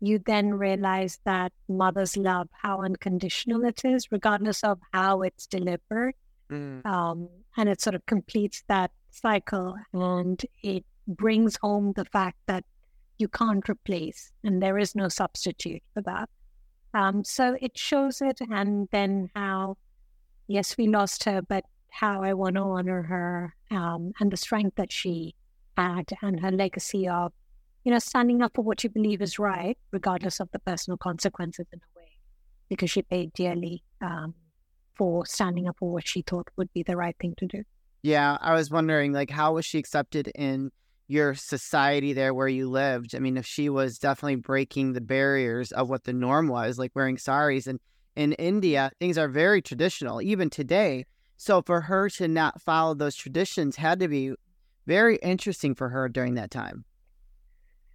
you 0.00 0.20
then 0.26 0.54
realize 0.54 1.18
that 1.24 1.52
mother's 1.68 2.16
love, 2.16 2.48
how 2.52 2.82
unconditional 2.82 3.64
it 3.64 3.84
is, 3.84 4.12
regardless 4.12 4.62
of 4.62 4.78
how 4.92 5.22
it's 5.22 5.46
delivered. 5.46 6.14
Um, 6.84 7.28
and 7.56 7.68
it 7.68 7.80
sort 7.80 7.94
of 7.94 8.04
completes 8.06 8.62
that 8.68 8.90
cycle 9.10 9.76
and 9.92 10.44
it 10.62 10.84
brings 11.06 11.56
home 11.62 11.92
the 11.96 12.04
fact 12.04 12.38
that 12.46 12.64
you 13.18 13.28
can't 13.28 13.66
replace 13.68 14.32
and 14.44 14.62
there 14.62 14.78
is 14.78 14.94
no 14.94 15.08
substitute 15.08 15.82
for 15.94 16.02
that. 16.02 16.28
Um, 16.94 17.24
so 17.24 17.56
it 17.60 17.76
shows 17.76 18.20
it 18.20 18.40
and 18.50 18.88
then 18.92 19.30
how, 19.34 19.76
yes, 20.46 20.76
we 20.76 20.88
lost 20.88 21.24
her, 21.24 21.42
but 21.42 21.64
how 21.90 22.22
I 22.22 22.34
want 22.34 22.56
to 22.56 22.62
honor 22.62 23.02
her 23.02 23.54
um, 23.70 24.12
and 24.20 24.30
the 24.30 24.36
strength 24.36 24.76
that 24.76 24.92
she 24.92 25.34
had 25.76 26.12
and 26.22 26.40
her 26.40 26.50
legacy 26.50 27.08
of 27.08 27.32
you 27.84 27.90
know, 27.90 27.98
standing 27.98 28.42
up 28.42 28.52
for 28.54 28.62
what 28.62 28.84
you 28.84 28.90
believe 28.90 29.20
is 29.20 29.38
right, 29.38 29.76
regardless 29.90 30.40
of 30.40 30.48
the 30.52 30.58
personal 30.60 30.96
consequences 30.96 31.66
in 31.72 31.80
a 31.80 31.98
way, 31.98 32.08
because 32.68 32.90
she 32.90 33.02
paid 33.02 33.32
dearly 33.32 33.82
um, 34.00 34.34
for 34.94 35.26
standing 35.26 35.68
up 35.68 35.76
for 35.78 35.90
what 35.90 36.06
she 36.06 36.22
thought 36.22 36.48
would 36.56 36.72
be 36.72 36.82
the 36.82 36.96
right 36.96 37.16
thing 37.20 37.34
to 37.38 37.46
do. 37.46 37.62
Yeah, 38.02 38.36
I 38.40 38.54
was 38.54 38.70
wondering, 38.70 39.12
like, 39.12 39.30
how 39.30 39.54
was 39.54 39.64
she 39.64 39.78
accepted 39.78 40.30
in 40.34 40.70
your 41.12 41.34
society 41.34 42.12
there 42.12 42.32
where 42.32 42.48
you 42.48 42.70
lived? 42.70 43.14
I 43.14 43.18
mean, 43.18 43.36
if 43.36 43.44
she 43.44 43.68
was 43.68 43.98
definitely 43.98 44.36
breaking 44.36 44.94
the 44.94 45.00
barriers 45.00 45.70
of 45.72 45.90
what 45.90 46.04
the 46.04 46.12
norm 46.12 46.48
was, 46.48 46.78
like 46.78 46.92
wearing 46.94 47.18
saris, 47.18 47.66
and 47.66 47.78
in 48.16 48.32
India, 48.34 48.90
things 48.98 49.18
are 49.18 49.28
very 49.28 49.60
traditional, 49.62 50.22
even 50.22 50.50
today. 50.50 51.04
So 51.36 51.62
for 51.62 51.82
her 51.82 52.08
to 52.10 52.28
not 52.28 52.60
follow 52.60 52.94
those 52.94 53.14
traditions 53.14 53.76
had 53.76 54.00
to 54.00 54.08
be 54.08 54.32
very 54.86 55.16
interesting 55.16 55.74
for 55.74 55.88
her 55.90 56.08
during 56.08 56.34
that 56.34 56.50
time. 56.50 56.84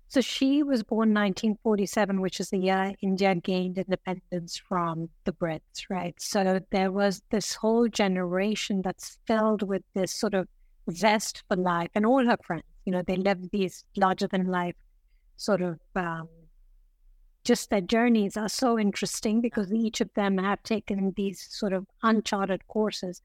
So 0.09 0.21
she 0.21 0.63
was 0.63 0.83
born 0.83 1.09
1947, 1.09 2.21
which 2.21 2.39
is 2.39 2.49
the 2.49 2.59
year 2.59 2.93
India 3.01 3.35
gained 3.35 3.77
independence 3.77 4.57
from 4.57 5.09
the 5.25 5.33
Brits, 5.33 5.89
right? 5.89 6.15
So 6.17 6.61
there 6.71 6.91
was 6.91 7.21
this 7.29 7.55
whole 7.55 7.89
generation 7.89 8.81
that's 8.81 9.17
filled 9.27 9.63
with 9.63 9.81
this 9.93 10.13
sort 10.13 10.33
of 10.33 10.47
zest 10.91 11.43
for 11.47 11.57
life, 11.57 11.89
and 11.93 12.05
all 12.05 12.25
her 12.25 12.37
friends, 12.41 12.63
you 12.87 12.93
know, 12.93 13.03
they 13.05 13.17
lived 13.17 13.49
these 13.51 13.83
larger 13.97 14.27
than 14.27 14.47
life 14.47 14.75
sort 15.35 15.61
of. 15.61 15.77
Um, 15.95 16.29
just 17.43 17.69
their 17.69 17.81
journeys 17.81 18.35
are 18.35 18.49
so 18.49 18.77
interesting 18.77 19.39
because 19.39 19.71
each 19.71 20.01
of 20.01 20.13
them 20.15 20.37
have 20.37 20.61
taken 20.63 21.13
these 21.15 21.47
sort 21.49 21.71
of 21.71 21.85
uncharted 22.03 22.67
courses. 22.67 23.21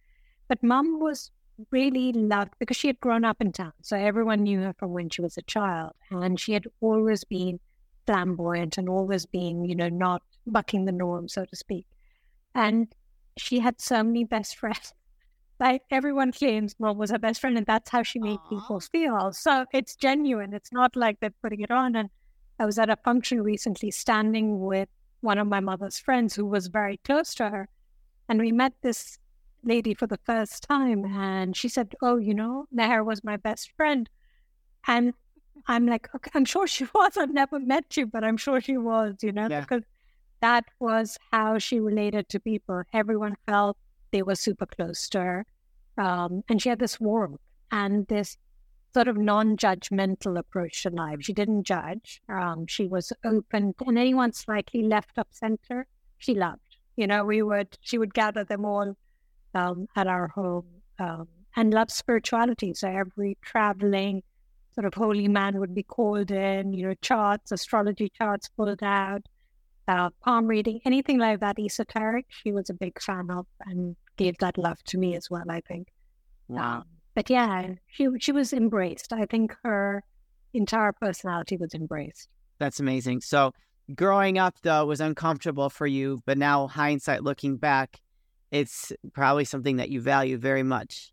But 0.49 0.63
mum 0.63 1.01
was 1.01 1.31
really 1.71 2.13
loved 2.13 2.53
because 2.59 2.77
she 2.77 2.87
had 2.87 3.01
grown 3.01 3.25
up 3.25 3.41
in 3.41 3.53
town. 3.53 3.73
So 3.83 3.97
everyone 3.97 4.43
knew 4.43 4.61
her 4.63 4.75
from 4.79 4.93
when 4.93 5.11
she 5.11 5.23
was 5.23 5.37
a 5.37 5.43
child. 5.43 5.93
And 6.11 6.39
she 6.39 6.53
had 6.53 6.67
always 6.81 7.25
been 7.25 7.59
flamboyant 8.07 8.79
and 8.79 8.89
always 8.89 9.27
been, 9.27 9.65
you 9.65 9.75
know, 9.75 9.89
not 9.89 10.23
bucking 10.47 10.85
the 10.85 10.93
norm, 10.93 11.29
so 11.29 11.45
to 11.45 11.57
speak. 11.57 11.87
And 12.55 12.95
she 13.37 13.61
had 13.61 13.81
so 13.81 14.03
many 14.03 14.25
best 14.25 14.57
friends. 14.61 14.93
Like 15.61 15.83
everyone 15.91 16.33
claims 16.33 16.75
mom 16.79 16.99
was 16.99 17.11
her 17.11 17.19
best 17.19 17.41
friend, 17.41 17.57
and 17.57 17.67
that's 17.67 17.91
how 17.91 18.03
she 18.03 18.19
made 18.19 18.39
Aw. 18.45 18.49
people 18.49 18.81
feel. 18.81 19.33
So 19.33 19.65
it's 19.73 19.95
genuine. 19.95 20.53
It's 20.55 20.73
not 20.73 20.97
like 20.97 21.21
they're 21.21 21.35
putting 21.43 21.61
it 21.61 21.71
on. 21.71 21.95
And 21.95 22.11
I 22.59 22.67
was 22.67 22.79
at 22.79 22.91
a 22.91 22.97
function 22.97 23.43
recently 23.43 23.91
standing 23.91 24.61
with 24.61 24.89
one 25.21 25.39
of 25.39 25.47
my 25.47 25.61
mother's 25.61 25.99
friends 25.99 26.35
who 26.35 26.45
was 26.47 26.67
very 26.67 26.97
close 27.05 27.35
to 27.35 27.49
her. 27.51 27.69
And 28.29 28.41
we 28.41 28.51
met 28.51 28.73
this 28.83 29.19
lady 29.63 29.95
for 29.95 30.09
the 30.09 30.19
first 30.27 30.65
time 30.69 31.05
and 31.05 31.57
she 31.57 31.69
said, 31.69 31.95
Oh, 32.03 32.17
you 32.17 32.35
know, 32.35 32.67
Meher 32.75 33.05
was 33.05 33.23
my 33.23 33.37
best 33.37 33.71
friend. 33.77 34.09
And 34.89 35.15
I'm 35.69 35.87
like, 35.87 36.09
okay, 36.15 36.31
I'm 36.35 36.45
sure 36.45 36.67
she 36.67 36.87
was. 36.95 37.17
I've 37.17 37.33
never 37.33 37.61
met 37.61 37.97
you, 37.97 38.07
but 38.07 38.25
I'm 38.25 38.37
sure 38.37 38.61
she 38.61 38.77
was, 38.79 39.15
you 39.23 39.31
know, 39.31 39.47
Yeah. 39.49 39.61
because 39.61 39.83
that 40.41 40.65
was 40.81 41.19
how 41.31 41.59
she 41.59 41.79
related 41.79 42.29
to 42.31 42.41
people. 42.41 42.83
Everyone 42.93 43.37
felt 43.47 43.77
they 44.13 44.23
were 44.23 44.35
super 44.35 44.67
close 44.67 45.09
to 45.11 45.21
her. 45.21 45.47
Um, 45.99 46.43
and 46.49 46.63
she 46.63 46.69
had 46.69 46.79
this 46.79 47.01
warmth 47.01 47.41
and 47.71 48.07
this 48.07 48.37
sort 48.95 49.09
of 49.09 49.17
non-judgmental 49.17 50.39
approach 50.39 50.83
to 50.83 50.91
life. 50.91 51.19
She 51.21 51.33
didn't 51.33 51.65
judge. 51.65 52.21
Um, 52.29 52.67
she 52.67 52.87
was 52.87 53.13
open, 53.25 53.75
and 53.87 53.99
anyone 53.99 54.33
slightly 54.33 54.83
left 54.83 55.19
up 55.19 55.29
center, 55.31 55.87
she 56.19 56.35
loved. 56.35 56.61
You 56.97 57.07
know, 57.07 57.25
we 57.25 57.43
would 57.43 57.79
she 57.81 57.97
would 57.99 58.13
gather 58.13 58.45
them 58.45 58.65
all 58.65 58.95
um, 59.55 59.87
at 59.97 60.07
our 60.07 60.29
home 60.29 60.67
um, 60.99 61.29
and 61.57 61.73
loved 61.73 61.91
spirituality. 61.91 62.75
So 62.75 62.89
every 62.89 63.39
traveling 63.41 64.23
sort 64.75 64.87
of 64.87 64.95
holy 64.95 65.29
man 65.29 65.59
would 65.59 65.75
be 65.75 65.83
called 65.83 66.31
in. 66.31 66.75
You 66.75 66.89
know, 66.89 66.95
charts, 67.01 67.51
astrology 67.51 68.11
charts 68.11 68.49
pulled 68.49 68.83
out, 68.83 69.23
uh, 69.89 70.11
palm 70.23 70.47
reading, 70.47 70.81
anything 70.85 71.19
like 71.19 71.41
that 71.41 71.59
esoteric. 71.59 72.27
She 72.29 72.53
was 72.53 72.69
a 72.69 72.75
big 72.75 73.01
fan 73.01 73.31
of 73.31 73.47
and 73.61 73.97
gave 74.17 74.37
that 74.39 74.59
love 74.59 74.83
to 74.85 74.99
me 74.99 75.17
as 75.17 75.31
well. 75.31 75.45
I 75.49 75.61
think. 75.61 75.89
Um, 76.57 76.85
but 77.15 77.31
yeah, 77.31 77.75
she 77.89 78.09
she 78.19 78.33
was 78.33 78.53
embraced. 78.53 79.13
I 79.13 79.27
think 79.27 79.55
her 79.63 80.03
entire 80.55 80.93
personality 80.93 81.57
was 81.57 81.75
embraced. 81.75 82.29
That's 82.59 82.81
amazing. 82.81 83.23
So 83.23 83.53
growing 83.95 84.39
up 84.39 84.55
though 84.63 84.85
was 84.87 85.01
uncomfortable 85.01 85.71
for 85.71 85.87
you, 85.87 86.23
but 86.27 86.39
now 86.39 86.67
hindsight 86.67 87.23
looking 87.23 87.57
back, 87.57 88.01
it's 88.51 88.93
probably 89.15 89.45
something 89.45 89.77
that 89.77 89.89
you 89.89 90.01
value 90.01 90.37
very 90.37 90.63
much. 90.63 91.13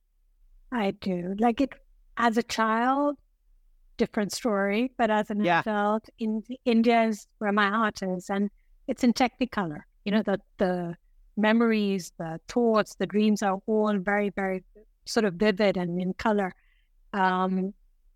I 0.72 0.92
do 0.92 1.36
like 1.40 1.62
it 1.62 1.72
as 2.18 2.38
a 2.38 2.44
child. 2.44 3.16
Different 3.98 4.32
story, 4.32 4.92
but 4.98 5.10
as 5.10 5.30
an 5.30 5.44
Yeah. 5.44 5.60
adult, 5.60 6.08
in 6.20 6.44
India 6.64 7.04
is 7.04 7.28
where 7.40 7.52
my 7.52 7.70
heart 7.70 8.02
is, 8.02 8.30
and 8.30 8.50
it's 8.88 9.04
in 9.04 9.12
Technicolor. 9.14 9.82
You 10.06 10.14
know, 10.14 10.24
the 10.24 10.40
the 10.58 10.96
memories, 11.40 12.12
the 12.18 12.40
thoughts, 12.48 12.96
the 12.96 13.08
dreams 13.08 13.42
are 13.42 13.60
all 13.66 13.98
very, 13.98 14.30
very 14.30 14.64
sort 15.06 15.26
of 15.26 15.36
vivid 15.36 15.78
and 15.78 16.00
in 16.02 16.14
color. 16.14 16.54
Um, 17.14 17.74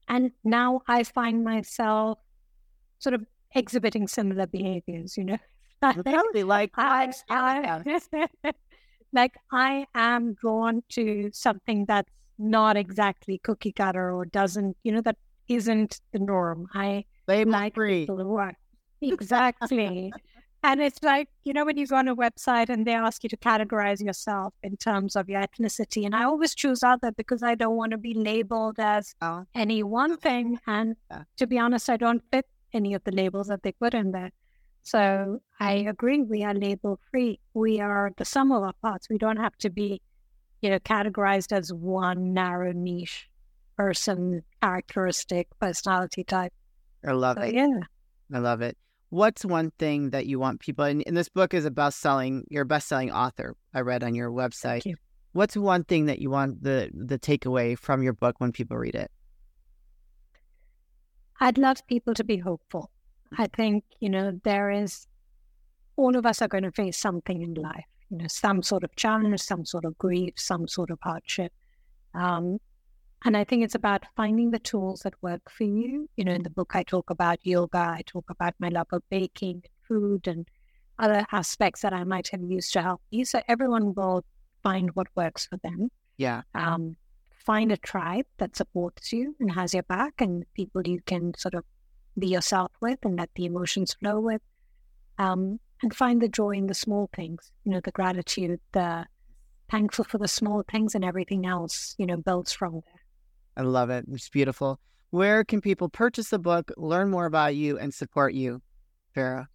and 0.07 0.31
now 0.43 0.81
I 0.87 1.03
find 1.03 1.43
myself 1.43 2.19
sort 2.99 3.15
of 3.15 3.25
exhibiting 3.55 4.07
similar 4.07 4.47
behaviors, 4.47 5.17
you 5.17 5.25
know. 5.25 5.37
Really, 6.05 6.43
like 6.43 6.71
I, 6.77 7.11
I, 7.29 7.81
like 9.13 9.33
I 9.51 9.85
am 9.95 10.33
drawn 10.35 10.83
to 10.89 11.29
something 11.33 11.85
that's 11.85 12.09
not 12.37 12.77
exactly 12.77 13.39
cookie 13.39 13.71
cutter 13.71 14.11
or 14.11 14.25
doesn't, 14.25 14.77
you 14.83 14.91
know, 14.91 15.01
that 15.01 15.17
isn't 15.47 15.99
the 16.11 16.19
norm. 16.19 16.67
I 16.73 17.05
label 17.27 17.51
like 17.51 17.75
free. 17.75 18.01
people 18.01 18.17
who 18.17 18.35
are 18.35 18.53
exactly. 19.01 20.13
and 20.63 20.81
it's 20.81 21.01
like, 21.03 21.29
you 21.43 21.53
know, 21.53 21.65
when 21.65 21.77
you 21.77 21.85
go 21.87 21.97
on 21.97 22.07
a 22.07 22.15
website 22.15 22.69
and 22.69 22.85
they 22.87 22.93
ask 22.93 23.23
you 23.23 23.29
to 23.29 23.37
categorize 23.37 24.01
yourself 24.03 24.53
in 24.63 24.77
terms 24.77 25.15
of 25.15 25.29
your 25.29 25.41
ethnicity. 25.41 26.05
And 26.05 26.15
I 26.15 26.23
always 26.23 26.55
choose 26.55 26.83
other 26.83 27.11
because 27.11 27.43
I 27.43 27.55
don't 27.55 27.75
want 27.75 27.91
to 27.91 27.97
be 27.97 28.13
labeled 28.13 28.79
as 28.79 29.13
Oh. 29.21 29.45
any 29.53 29.83
one 29.83 30.13
oh, 30.13 30.15
thing. 30.15 30.59
And 30.65 30.95
to 31.37 31.47
be 31.47 31.59
honest, 31.59 31.89
I 31.89 31.97
don't 31.97 32.23
fit 32.31 32.45
any 32.73 32.93
of 32.93 33.03
the 33.03 33.11
labels 33.11 33.47
that 33.47 33.61
they 33.63 33.73
put 33.73 33.93
in 33.93 34.11
there. 34.11 34.31
So 34.83 35.39
I 35.59 35.73
agree, 35.73 36.21
we 36.21 36.43
are 36.43 36.53
label 36.53 36.99
free. 37.11 37.39
We 37.53 37.79
are 37.79 38.11
the 38.17 38.25
sum 38.25 38.51
of 38.51 38.63
our 38.63 38.73
parts. 38.81 39.09
We 39.09 39.17
don't 39.17 39.37
have 39.37 39.55
to 39.59 39.69
be, 39.69 40.01
you 40.61 40.69
know, 40.69 40.79
categorized 40.79 41.51
as 41.51 41.71
one 41.73 42.33
narrow 42.33 42.71
niche 42.73 43.29
person, 43.77 44.43
characteristic, 44.61 45.47
personality 45.59 46.23
type. 46.23 46.53
I 47.05 47.11
love 47.11 47.37
So 47.37 47.43
it. 47.43 47.53
yeah. 47.55 47.79
I 48.33 48.39
love 48.39 48.61
it. 48.61 48.77
What's 49.13 49.45
one 49.45 49.69
thing 49.77 50.09
that 50.09 50.25
you 50.25 50.39
want 50.39 50.59
people 50.59 50.85
and, 50.85 51.03
and 51.05 51.15
this 51.15 51.29
book 51.29 51.53
is 51.53 51.65
a 51.65 51.69
best 51.71 51.99
selling 51.99 52.45
you're 52.49 52.63
a 52.63 52.65
best 52.65 52.87
selling 52.87 53.11
author, 53.11 53.55
I 53.71 53.81
read 53.81 54.03
on 54.03 54.15
your 54.15 54.31
website. 54.31 54.85
You. 54.85 54.95
What's 55.33 55.55
one 55.55 55.83
thing 55.83 56.07
that 56.07 56.17
you 56.17 56.31
want 56.31 56.63
the 56.63 56.89
the 56.95 57.19
takeaway 57.19 57.77
from 57.77 58.01
your 58.01 58.13
book 58.13 58.35
when 58.39 58.51
people 58.51 58.75
read 58.75 58.95
it? 58.95 59.11
I'd 61.39 61.59
love 61.59 61.85
people 61.85 62.15
to 62.15 62.23
be 62.23 62.37
hopeful. 62.37 62.89
I 63.37 63.45
think, 63.55 63.83
you 63.99 64.09
know, 64.09 64.39
there 64.43 64.71
is, 64.71 65.05
all 65.95 66.15
of 66.15 66.25
us 66.25 66.41
are 66.41 66.47
going 66.47 66.63
to 66.63 66.71
face 66.71 66.97
something 66.97 67.43
in 67.43 67.53
life, 67.53 67.85
you 68.09 68.17
know, 68.17 68.27
some 68.27 68.63
sort 68.63 68.83
of 68.83 68.95
challenge, 68.95 69.41
some 69.41 69.63
sort 69.63 69.85
of 69.85 69.95
grief, 69.99 70.33
some 70.37 70.67
sort 70.67 70.89
of 70.89 70.97
hardship. 71.03 71.51
Um, 72.15 72.57
and 73.25 73.37
I 73.37 73.43
think 73.43 73.63
it's 73.63 73.75
about 73.75 74.05
finding 74.15 74.51
the 74.51 74.59
tools 74.59 75.01
that 75.01 75.13
work 75.21 75.49
for 75.49 75.63
you. 75.63 76.09
You 76.17 76.25
know, 76.25 76.33
in 76.33 76.43
the 76.43 76.49
book, 76.49 76.75
I 76.75 76.83
talk 76.83 77.09
about 77.09 77.39
yoga, 77.45 77.77
I 77.79 78.03
talk 78.05 78.29
about 78.29 78.53
my 78.59 78.69
love 78.69 78.87
of 78.91 79.03
baking, 79.09 79.63
food, 79.87 80.27
and 80.27 80.47
other 80.99 81.25
aspects 81.31 81.81
that 81.81 81.93
I 81.93 82.03
might 82.03 82.27
have 82.29 82.41
used 82.43 82.73
to 82.73 82.81
help 82.81 83.01
you. 83.11 83.25
So 83.25 83.41
everyone 83.47 83.93
will 83.93 84.23
find 84.61 84.91
what 84.95 85.07
works 85.15 85.45
for 85.47 85.57
them 85.57 85.89
Yeah. 86.17 86.43
um, 86.53 86.95
find 87.45 87.71
a 87.71 87.77
tribe 87.77 88.25
that 88.37 88.55
supports 88.55 89.11
you 89.11 89.35
and 89.39 89.51
has 89.51 89.73
your 89.73 89.83
back 89.83 90.21
and 90.21 90.45
people 90.53 90.81
you 90.87 91.01
can 91.05 91.33
sort 91.37 91.53
of 91.53 91.65
be 92.17 92.27
yourself 92.27 92.71
with 92.81 92.99
and 93.03 93.17
let 93.17 93.29
the 93.35 93.45
emotions 93.45 93.93
flow 93.95 94.19
with 94.19 94.41
um, 95.17 95.59
and 95.81 95.95
find 95.95 96.21
the 96.21 96.29
joy 96.29 96.51
in 96.51 96.67
the 96.67 96.73
small 96.73 97.09
things 97.15 97.51
you 97.65 97.71
know 97.71 97.81
the 97.81 97.91
gratitude 97.91 98.59
the 98.71 99.05
thankful 99.69 100.05
for 100.05 100.17
the 100.17 100.27
small 100.27 100.63
things 100.71 100.95
and 100.95 101.03
everything 101.03 101.45
else 101.45 101.95
you 101.97 102.05
know 102.05 102.17
builds 102.17 102.53
from 102.53 102.73
there 102.75 103.01
I 103.55 103.61
love 103.61 103.89
it. 103.89 104.05
It's 104.11 104.29
beautiful. 104.29 104.79
Where 105.11 105.43
can 105.43 105.61
people 105.61 105.89
purchase 105.89 106.29
the 106.29 106.39
book, 106.39 106.71
learn 106.75 107.11
more 107.11 107.25
about 107.25 107.55
you, 107.55 107.77
and 107.77 107.93
support 107.93 108.33
you, 108.33 108.61
Farah? 109.15 109.45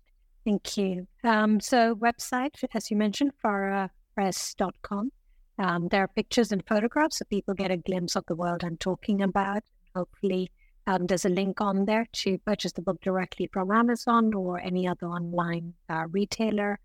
Thank 0.45 0.77
you. 0.77 1.07
Um, 1.25 1.61
so 1.61 1.95
website, 1.97 2.65
as 2.75 2.91
you 2.91 2.97
mentioned, 2.97 3.33
farahpress.com. 3.45 5.11
Um, 5.59 5.89
there 5.89 6.05
are 6.05 6.09
pictures 6.09 6.53
and 6.53 6.65
photographs 6.67 7.19
so 7.19 7.25
people 7.25 7.55
get 7.55 7.73
a 7.73 7.77
glimpse 7.77 8.15
of 8.15 8.25
the 8.27 8.37
world 8.37 8.63
I'm 8.63 8.77
talking 8.77 9.23
about. 9.23 9.65
Hopefully, 9.97 10.51
um, 10.87 11.07
there's 11.07 11.25
a 11.25 11.29
link 11.29 11.61
on 11.61 11.85
there 11.85 12.07
to 12.13 12.39
purchase 12.39 12.73
the 12.73 12.83
book 12.83 13.01
directly 13.03 13.51
from 13.53 13.71
Amazon 13.71 14.33
or 14.33 14.61
any 14.61 14.87
other 14.87 15.07
online 15.07 15.75
uh, 15.91 16.05
retailer. 16.11 16.79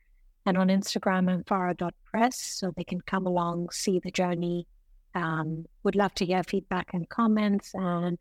And 0.45 0.57
on 0.57 0.67
Instagram, 0.67 1.31
I'm 1.31 1.43
farah.press, 1.43 2.41
so 2.41 2.73
they 2.75 2.83
can 2.83 2.99
come 3.01 3.25
along, 3.25 3.69
see 3.71 3.99
the 3.99 4.11
journey. 4.11 4.67
Um, 5.15 5.65
would 5.83 5.95
love 5.95 6.13
to 6.15 6.25
hear 6.25 6.43
feedback 6.43 6.93
and 6.93 7.07
comments. 7.09 7.71
And 7.73 8.17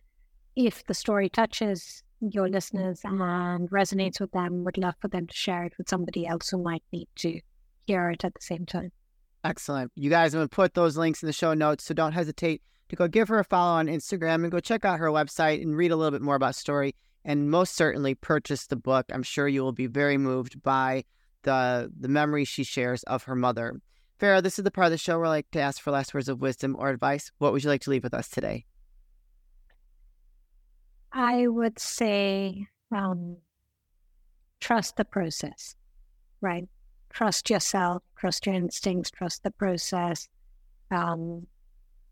if 0.57 0.85
the 0.87 0.95
story 0.95 1.29
touches 1.29 2.03
your 2.21 2.49
listeners 2.49 3.01
and 3.05 3.69
resonates 3.71 4.21
with 4.21 4.31
them, 4.33 4.65
would 4.65 4.79
love 4.79 4.95
for 5.01 5.09
them 5.09 5.27
to 5.27 5.35
share 5.35 5.65
it 5.65 5.73
with 5.79 5.89
somebody 5.89 6.27
else 6.27 6.51
who 6.51 6.63
might 6.63 6.83
need 6.93 7.09
to 7.17 7.41
hear 7.87 8.11
it 8.11 8.25
at 8.25 8.35
the 8.35 8.41
same 8.41 8.67
time. 8.67 8.93
Excellent. 9.45 9.91
You 9.97 10.11
guys, 10.11 10.35
I'm 10.35 10.39
going 10.39 10.49
to 10.49 10.55
put 10.55 10.75
those 10.75 10.97
links 10.97 11.23
in 11.23 11.27
the 11.27 11.33
show 11.33 11.55
notes, 11.55 11.85
so 11.85 11.95
don't 11.95 12.13
hesitate 12.13 12.63
to 12.91 12.97
go 12.97 13.09
give 13.09 13.29
her 13.29 13.39
a 13.39 13.45
follow 13.45 13.73
on 13.79 13.87
Instagram 13.87 14.43
and 14.43 14.53
go 14.53 14.61
check 14.61 14.85
out 14.85 14.99
her 14.99 15.09
website 15.09 15.63
and 15.63 15.77
read 15.77 15.91
a 15.91 15.97
little 15.97 16.13
bit 16.13 16.23
more 16.23 16.37
about 16.37 16.55
Story 16.55 16.95
and 17.25 17.51
most 17.51 17.75
certainly 17.75 18.15
purchase 18.15 18.67
the 18.67 18.77
book. 18.77 19.07
I'm 19.13 19.23
sure 19.23 19.49
you 19.49 19.63
will 19.63 19.73
be 19.73 19.87
very 19.87 20.19
moved 20.19 20.63
by 20.63 21.05
the 21.43 21.91
the 21.99 22.09
memories 22.09 22.49
she 22.49 22.65
shares 22.65 23.03
of 23.05 23.25
her 23.25 23.35
mother. 23.35 23.81
Farah, 24.23 24.41
this 24.41 24.57
is 24.57 24.63
the 24.63 24.71
part 24.71 24.85
of 24.85 24.93
the 24.93 24.99
show 24.99 25.19
where 25.19 25.27
I 25.27 25.31
like 25.31 25.51
to 25.51 25.61
ask 25.61 25.83
for 25.83 25.91
last 25.91 26.15
words 26.15 26.29
of 26.29 26.41
wisdom 26.41 26.77
or 26.79 26.91
advice. 26.91 27.33
What 27.39 27.53
would 27.53 27.65
you 27.65 27.71
like 27.71 27.81
to 27.83 27.91
leave 27.91 28.05
with 28.05 28.15
us 28.15 28.29
today? 28.29 28.67
I 31.13 31.49
would 31.49 31.77
say 31.81 32.69
um, 32.95 33.37
trust 34.61 34.95
the 34.95 35.05
process, 35.05 35.75
right? 36.41 36.69
Trust 37.13 37.51
yourself, 37.51 38.05
trust 38.17 38.47
your 38.47 38.55
instincts, 38.55 39.11
trust 39.11 39.43
the 39.43 39.51
process. 39.51 40.29
Um, 40.93 41.49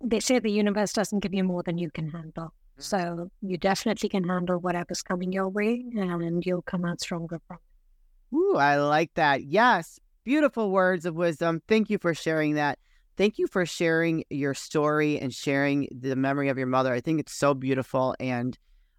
they 0.02 0.18
say 0.18 0.40
the 0.40 0.50
universe 0.50 0.92
doesn't 0.92 1.20
give 1.20 1.32
you 1.32 1.44
more 1.44 1.62
than 1.62 1.78
you 1.78 1.92
can 1.92 2.10
handle. 2.10 2.52
So 2.78 3.30
you 3.40 3.56
definitely 3.56 4.08
can 4.08 4.24
handle 4.24 4.58
whatever's 4.58 5.02
coming 5.02 5.30
your 5.32 5.48
way 5.48 5.84
and 5.94 6.44
you'll 6.44 6.62
come 6.62 6.84
out 6.84 7.00
stronger 7.00 7.40
from 7.46 7.58
it. 7.58 8.36
Ooh, 8.36 8.56
I 8.56 8.78
like 8.78 9.14
that. 9.14 9.44
Yes. 9.44 10.00
Beautiful 10.30 10.70
words 10.70 11.06
of 11.06 11.16
wisdom. 11.16 11.60
Thank 11.66 11.90
you 11.90 11.98
for 11.98 12.14
sharing 12.14 12.54
that. 12.54 12.78
Thank 13.16 13.36
you 13.36 13.48
for 13.48 13.66
sharing 13.66 14.22
your 14.30 14.54
story 14.54 15.18
and 15.18 15.34
sharing 15.34 15.88
the 15.90 16.14
memory 16.14 16.48
of 16.48 16.56
your 16.56 16.68
mother. 16.68 16.94
I 16.94 17.00
think 17.00 17.18
it's 17.18 17.32
so 17.32 17.52
beautiful. 17.52 18.14
And 18.20 18.56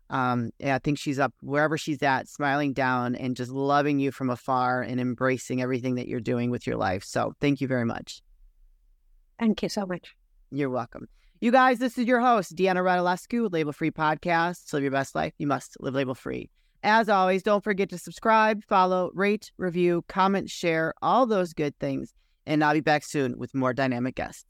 um, 0.10 0.52
yeah, 0.60 0.76
I 0.76 0.80
think 0.80 1.00
she's 1.00 1.20
up 1.20 1.34
wherever 1.40 1.78
she's 1.78 2.04
at, 2.04 2.28
smiling 2.28 2.74
down 2.74 3.16
and 3.16 3.38
just 3.38 3.50
loving 3.50 3.98
you 3.98 4.12
from 4.12 4.30
afar 4.30 4.82
and 4.82 5.00
embracing 5.00 5.62
everything 5.62 5.96
that 5.96 6.10
you're 6.10 6.20
doing 6.20 6.52
with 6.52 6.68
your 6.68 6.76
life. 6.76 7.06
So 7.06 7.32
thank 7.40 7.62
you 7.62 7.68
very 7.70 7.86
much. 7.86 8.22
Thank 9.40 9.64
you 9.64 9.70
so 9.70 9.86
much. 9.86 10.14
You're 10.52 10.70
welcome. 10.70 11.08
You 11.40 11.54
guys, 11.54 11.80
this 11.80 11.98
is 11.98 12.08
your 12.08 12.20
host, 12.20 12.58
Deanna 12.58 12.84
Radulescu 12.84 13.44
with 13.44 13.54
Label 13.54 13.72
Free 13.72 13.90
Podcast. 13.90 14.68
To 14.72 14.76
live 14.76 14.84
your 14.84 14.92
best 14.92 15.16
life, 15.16 15.32
you 15.38 15.48
must 15.48 15.78
live 15.80 15.94
label 15.94 16.14
free. 16.14 16.50
As 16.84 17.10
always, 17.10 17.44
don't 17.44 17.64
forget 17.64 17.90
to 17.90 17.98
subscribe, 17.98 18.64
follow, 18.64 19.12
rate, 19.14 19.52
review, 19.58 20.04
comment, 20.08 20.50
share, 20.50 20.94
all 21.02 21.28
those 21.28 21.54
good 21.54 21.78
things. 21.80 22.14
And 22.48 22.64
I'll 22.64 22.74
be 22.74 22.80
back 22.80 23.04
soon 23.04 23.38
with 23.38 23.54
more 23.54 23.74
dynamic 23.74 24.16
guests. 24.16 24.46